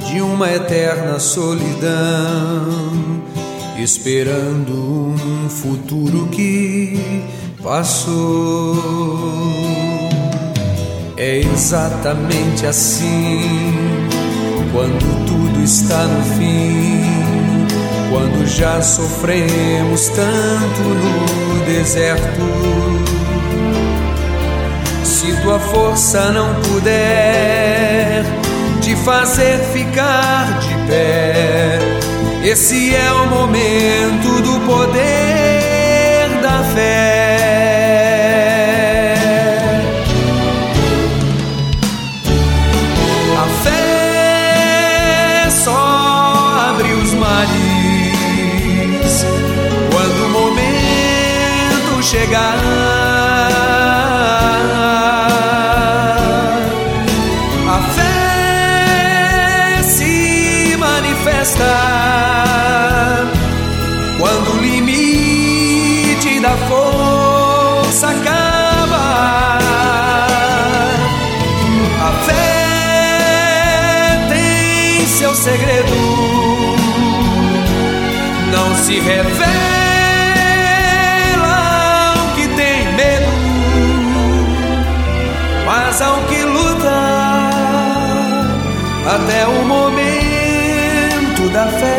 [0.07, 2.65] de uma eterna solidão
[3.77, 7.25] esperando um futuro que
[7.61, 8.77] passou.
[11.19, 13.73] É exatamente assim
[14.71, 17.01] quando tudo está no fim,
[18.11, 22.21] quando já sofremos tanto no deserto.
[25.03, 28.23] Se tua força não puder
[28.81, 31.79] te fazer ficar de pé,
[32.43, 37.46] esse é o momento do poder da fé.
[78.87, 79.47] Se revela
[82.15, 83.27] ao que tem medo,
[85.65, 86.93] mas ao que luta
[89.13, 91.96] até o momento da fé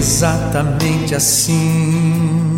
[0.00, 2.56] exatamente assim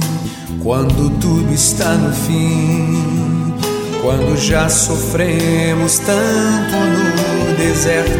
[0.63, 3.53] quando tudo está no fim,
[4.01, 8.13] quando já sofremos tanto no deserto.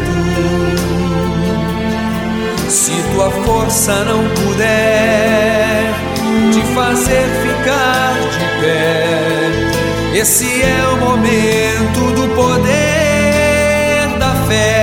[2.67, 5.85] Se tua força não puder
[6.51, 14.82] te fazer ficar de pé, esse é o momento do poder da fé.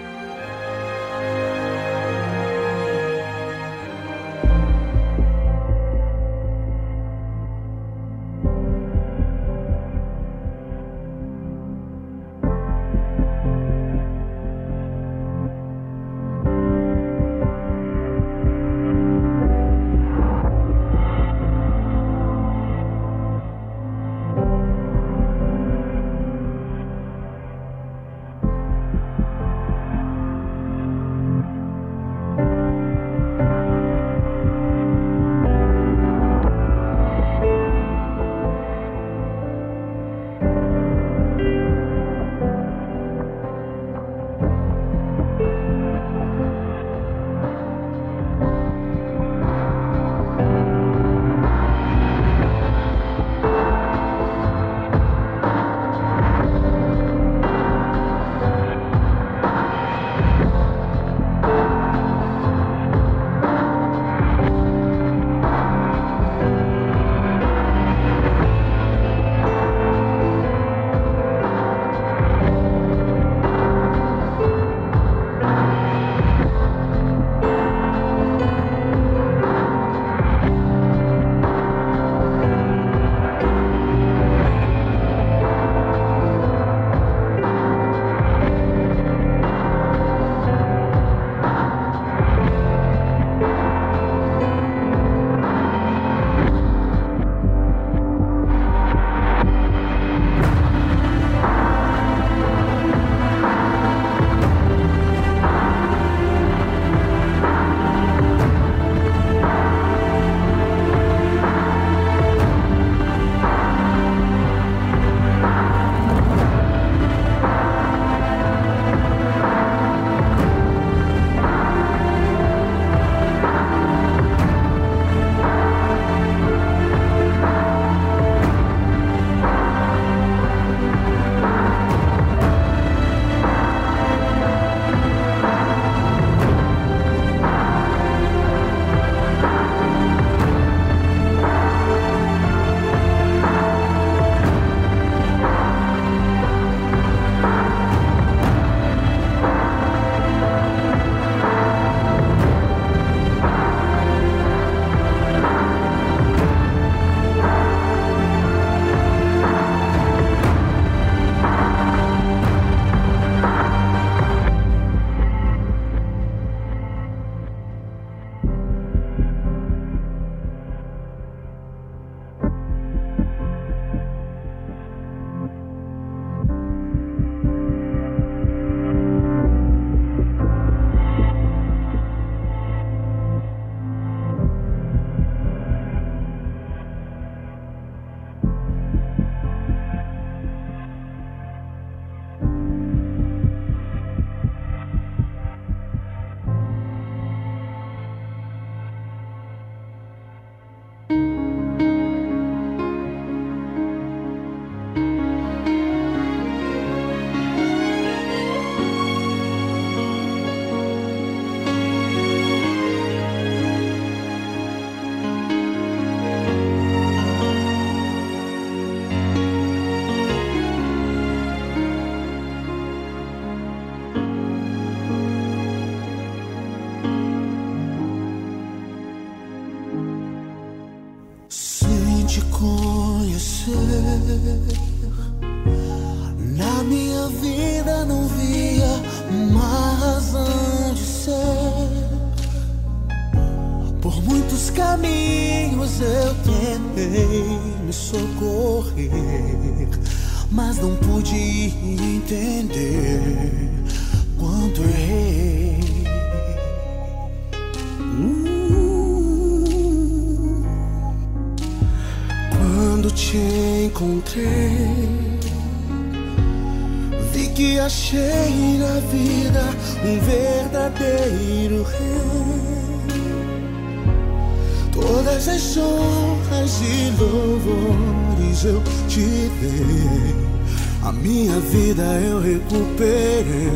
[281.03, 283.71] A minha vida eu recuperei.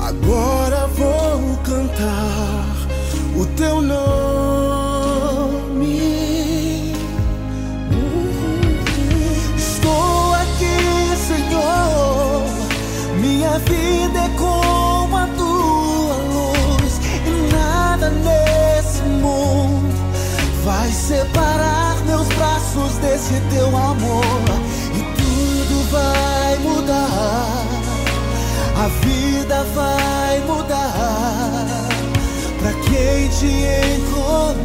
[0.00, 2.76] Agora vou cantar
[3.36, 4.25] o teu nome.
[33.46, 34.55] Quem te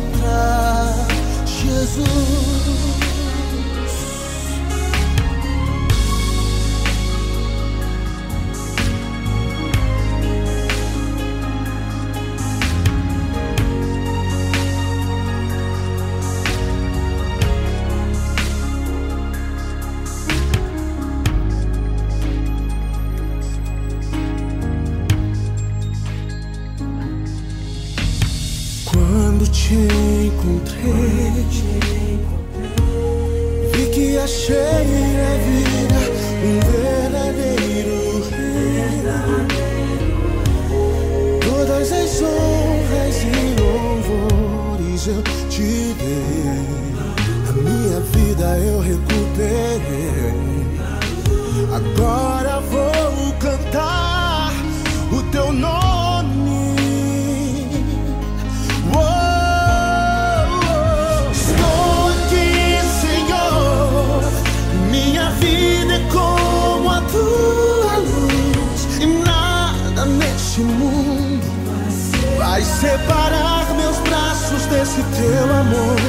[72.82, 76.00] separar meus braços desse teu amor.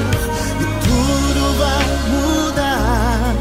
[0.59, 3.35] E tudo vai mudar,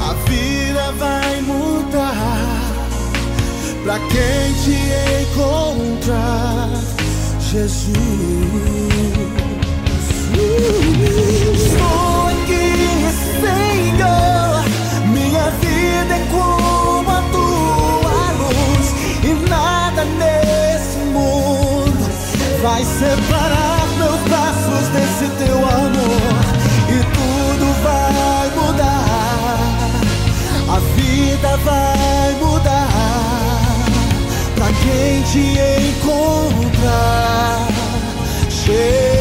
[0.00, 2.70] a vida vai mudar
[3.82, 4.78] pra quem te
[5.22, 6.68] encontrar,
[7.40, 7.90] Jesus.
[11.52, 12.62] Estou aqui,
[13.40, 14.49] Senhor.
[22.62, 26.40] Vai separar meus braços desse teu amor.
[26.88, 29.58] E tudo vai mudar,
[30.68, 32.88] a vida vai mudar
[34.54, 35.58] pra quem te
[35.90, 36.40] encontrar.
[38.66, 39.19] Tudo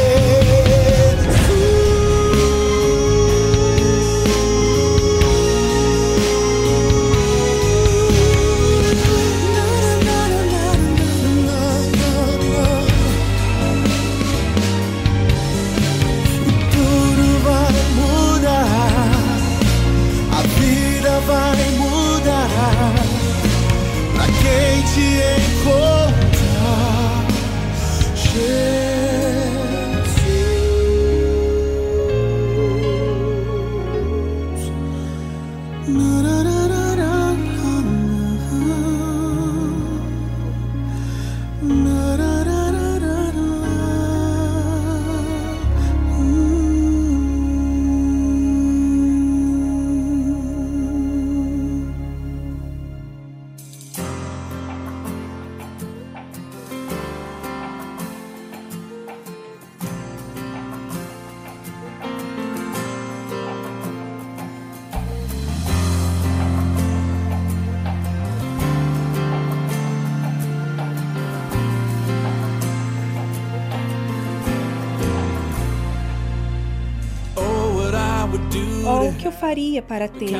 [79.39, 80.31] faria para ter?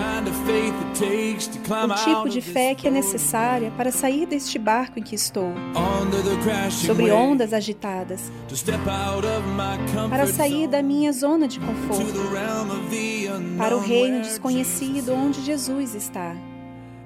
[1.86, 5.54] O tipo de fé que é necessária para sair deste barco em que estou,
[6.72, 8.32] sobre ondas agitadas,
[10.10, 12.14] para sair da minha zona de conforto,
[13.58, 16.36] para o reino desconhecido onde Jesus está.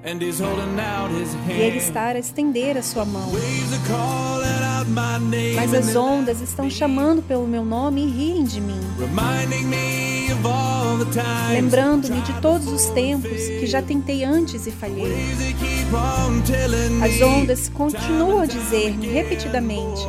[0.06, 3.32] E Ele está a estender a sua mão.
[5.56, 8.82] Mas as ondas estão chamando pelo meu nome e riem de mim,
[11.52, 15.14] lembrando-me de todos os tempos que já tentei antes e falhei.
[17.04, 20.02] As ondas continuam a dizer-me repetidamente: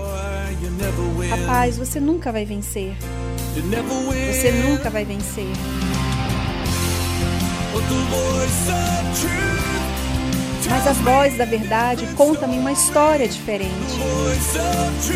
[1.31, 2.97] Rapaz, você nunca vai vencer.
[4.33, 5.47] Você nunca vai vencer.
[10.69, 14.01] Mas a voz da verdade conta-me uma história diferente.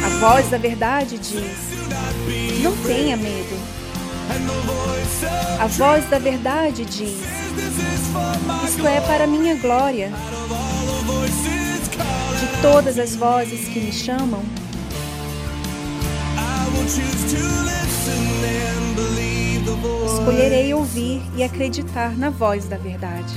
[0.05, 3.57] A voz da verdade diz: Não tenha medo.
[5.61, 7.21] A voz da verdade diz:
[8.65, 10.11] Isto é para minha glória.
[12.41, 14.43] De todas as vozes que me chamam,
[20.07, 23.35] escolherei ouvir e acreditar na voz da verdade.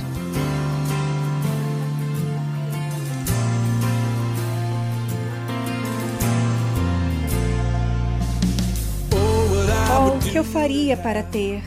[10.32, 11.62] Que eu faria para ter?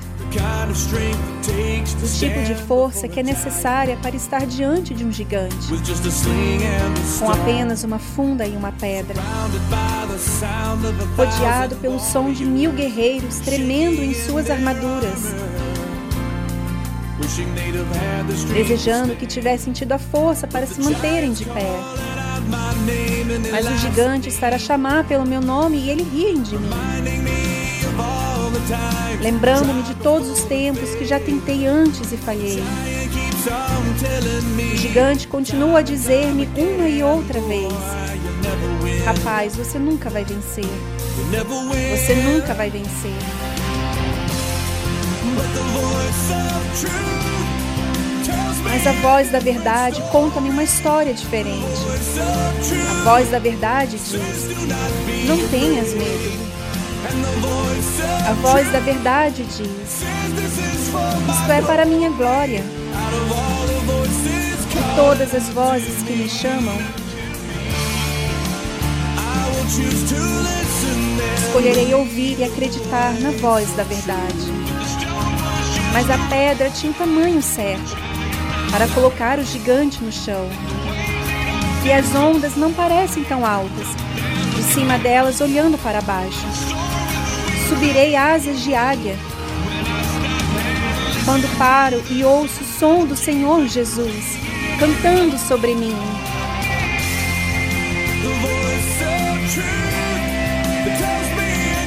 [2.03, 5.55] O tipo de força que é necessária para estar diante de um gigante,
[7.19, 9.21] com apenas uma funda e uma pedra,
[11.15, 15.35] rodeado pelo som de mil guerreiros tremendo em suas armaduras,
[18.51, 21.69] desejando que tivessem tido a força para se manterem de pé.
[23.51, 27.24] Mas o gigante estará a chamar pelo meu nome e ele riem de mim
[29.21, 32.63] lembrando-me de todos os tempos que já tentei antes e falhei.
[34.73, 37.73] O gigante continua a dizer-me uma e outra vez:
[39.05, 40.65] Rapaz, você nunca vai vencer.
[41.91, 43.13] Você nunca vai vencer.
[48.63, 51.63] Mas a voz da verdade conta-me uma história diferente.
[52.89, 54.13] A voz da verdade diz:
[55.27, 56.54] Não tenhas medo.
[58.27, 60.01] A voz da verdade diz:
[61.29, 62.63] Isto é para minha glória.
[64.69, 66.75] De todas as vozes que me chamam,
[71.37, 74.51] escolherei ouvir e acreditar na voz da verdade.
[75.93, 77.95] Mas a pedra tinha o tamanho certo
[78.71, 80.49] para colocar o gigante no chão.
[81.85, 83.87] E as ondas não parecem tão altas,
[84.55, 86.64] de cima delas olhando para baixo
[87.67, 89.15] subirei asas de águia.
[91.23, 94.37] Quando paro e ouço o som do Senhor Jesus
[94.79, 95.95] cantando sobre mim.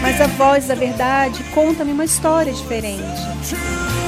[0.02, 3.05] Mas a voz da verdade conta-me uma história diferente.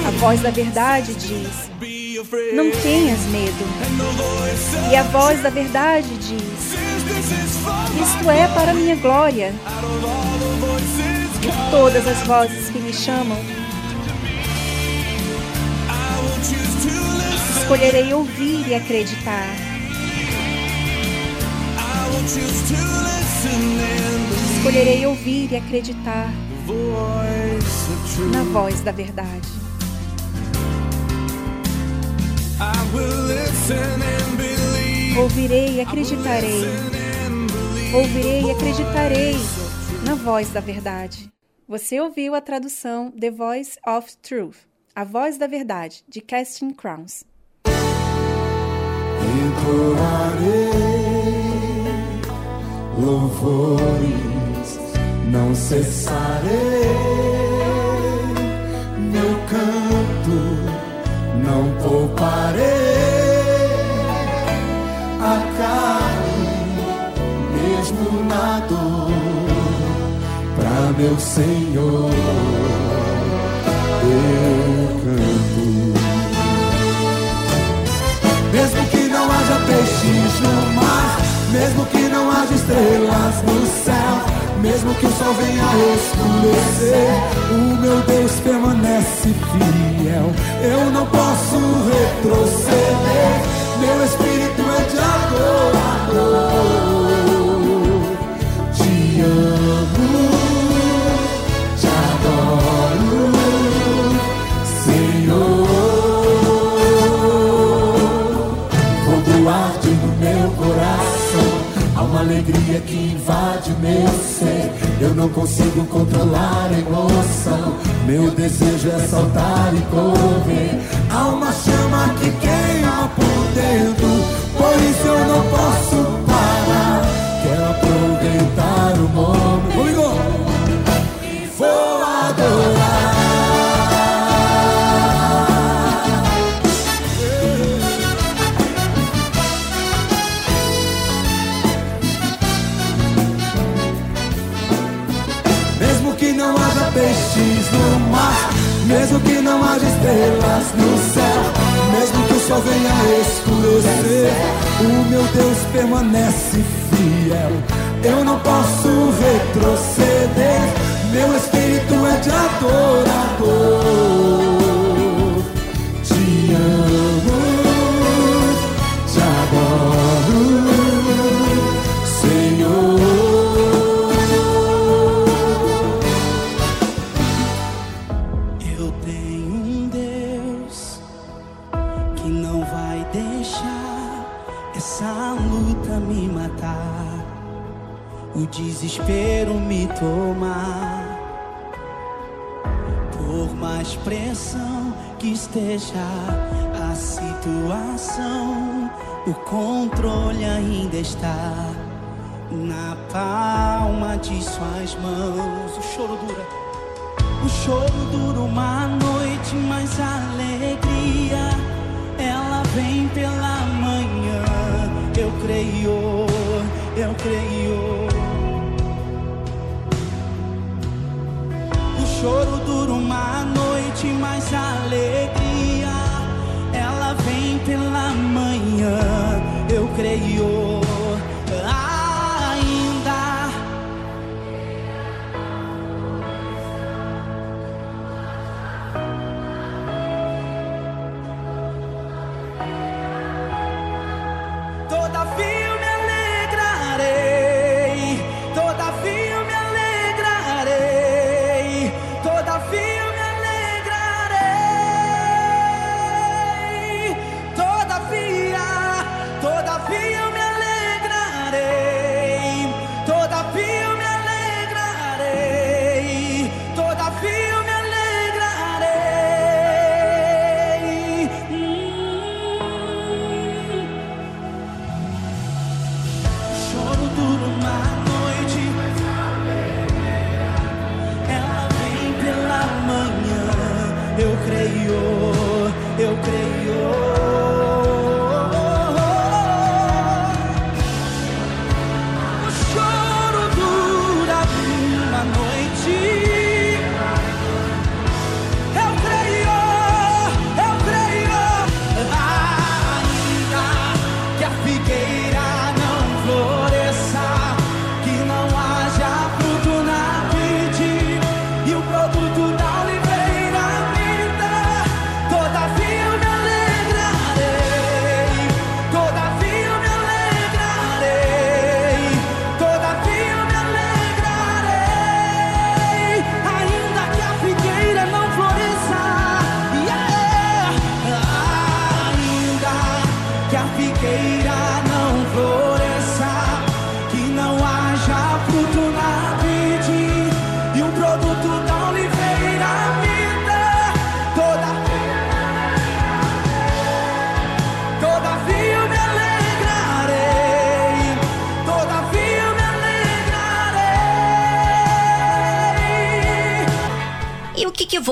[0.06, 1.70] A voz da verdade diz:
[2.54, 3.64] Não tenhas medo.
[4.90, 6.74] E a voz da verdade diz:
[8.02, 9.54] Isto é para minha glória
[11.40, 13.38] de todas as vozes que me chamam.
[17.58, 19.56] Escolherei ouvir e acreditar.
[24.56, 26.30] Escolherei ouvir e acreditar
[28.32, 29.48] na voz da verdade.
[35.16, 36.64] Ouvirei e acreditarei.
[37.94, 39.69] Ouvirei e acreditarei
[40.04, 41.30] na voz da verdade.
[41.68, 44.56] Você ouviu a tradução The Voice of Truth,
[44.94, 47.24] A Voz da Verdade, de Casting Crowns.
[52.98, 54.78] Louvores,
[55.30, 56.79] não cessarei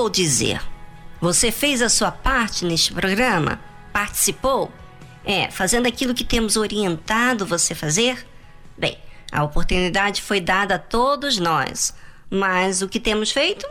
[0.09, 0.61] dizer?
[1.21, 3.59] Você fez a sua parte neste programa?
[3.93, 4.71] Participou?
[5.25, 8.25] É, fazendo aquilo que temos orientado você fazer?
[8.77, 8.97] Bem,
[9.31, 11.93] a oportunidade foi dada a todos nós,
[12.29, 13.67] mas o que temos feito?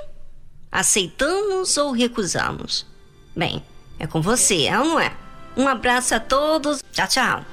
[0.71, 2.87] Aceitamos ou recusamos?
[3.35, 3.63] Bem,
[3.99, 5.13] é com você, é ou não é?
[5.57, 7.45] Um abraço a todos, tchau, tchau.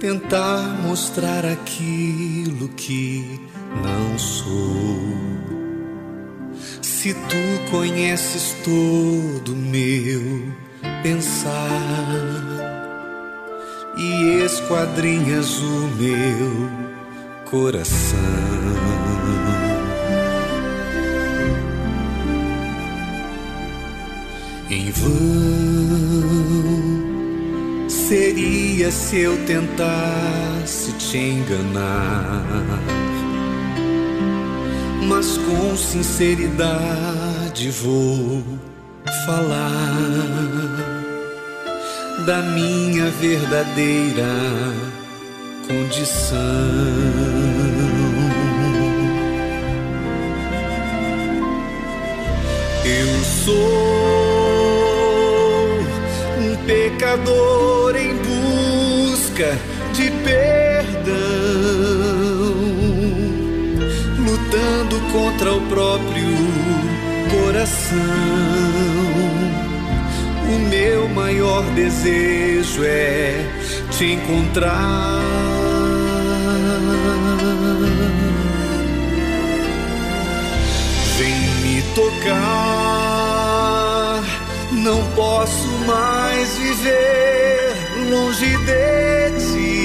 [0.00, 4.98] Tentar mostrar aquilo que não sou?
[6.80, 10.52] Se tu conheces todo meu
[11.02, 12.52] pensar
[13.96, 16.70] e esquadrinhas o meu
[17.50, 18.18] coração.
[24.70, 25.12] Em vão
[27.88, 32.42] seria se eu tentasse te enganar,
[35.08, 38.42] mas com sinceridade vou
[39.26, 41.02] falar
[42.26, 44.24] da minha verdadeira
[45.66, 46.38] condição.
[52.84, 53.54] Eu sou
[56.38, 59.58] um pecador em busca
[59.92, 60.71] de perdão,
[65.12, 66.26] contra o próprio
[67.30, 67.98] coração.
[70.48, 73.44] O meu maior desejo é
[73.90, 75.20] te encontrar.
[81.18, 82.22] Vem me tocar,
[84.72, 87.76] não posso mais viver
[88.10, 89.82] longe de ti.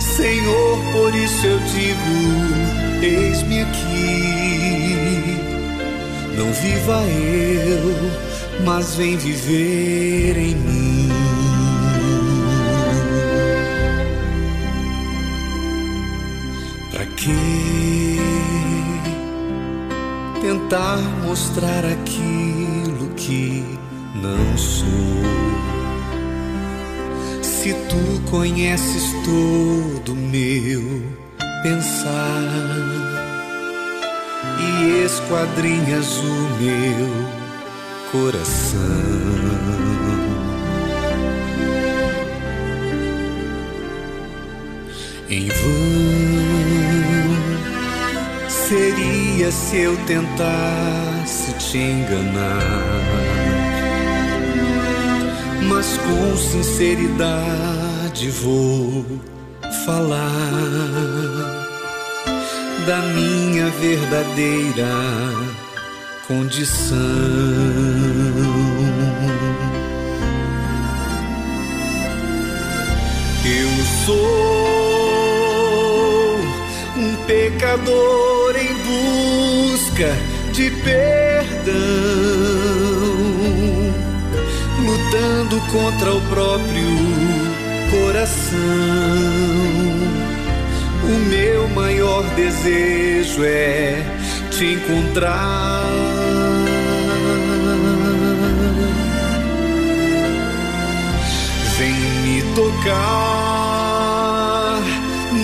[0.00, 2.67] Senhor, por isso eu digo:
[3.02, 4.98] eis-me aqui.
[6.36, 7.94] Não viva eu,
[8.64, 11.08] mas vem viver em mim.
[16.90, 18.18] Pra quê
[20.40, 23.64] tentar mostrar aquilo que
[24.14, 24.86] não sou.
[27.42, 31.27] Se tu conheces todo meu
[31.68, 32.42] pensar.
[34.58, 37.08] E esquadrinhas o meu
[38.10, 38.78] coração.
[45.30, 45.58] Em vão
[48.48, 52.62] seria se eu tentasse te enganar,
[55.68, 59.04] mas com sinceridade vou
[59.84, 61.57] falar
[62.88, 64.88] da minha verdadeira
[66.26, 66.96] condição.
[73.44, 73.68] Eu
[74.06, 74.38] sou
[77.26, 80.16] pecador em busca
[80.54, 81.74] de perdão,
[84.82, 86.88] lutando contra o próprio
[87.90, 88.58] coração.
[91.08, 94.02] O meu maior desejo é
[94.50, 95.84] te encontrar.
[101.78, 101.92] Vem
[102.24, 103.98] me tocar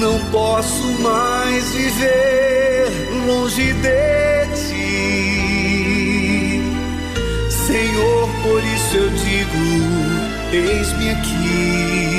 [0.04, 2.90] não posso mais viver
[3.26, 5.94] longe de ti.
[7.50, 9.58] Senhor, por isso eu digo:
[10.52, 12.13] eis-me aqui.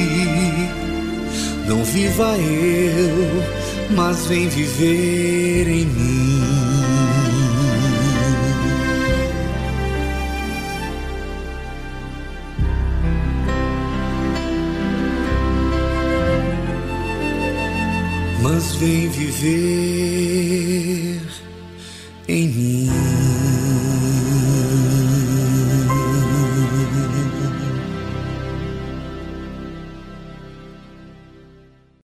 [1.68, 6.26] Não viva eu, mas vem viver em mim.
[18.46, 20.55] mas vem viver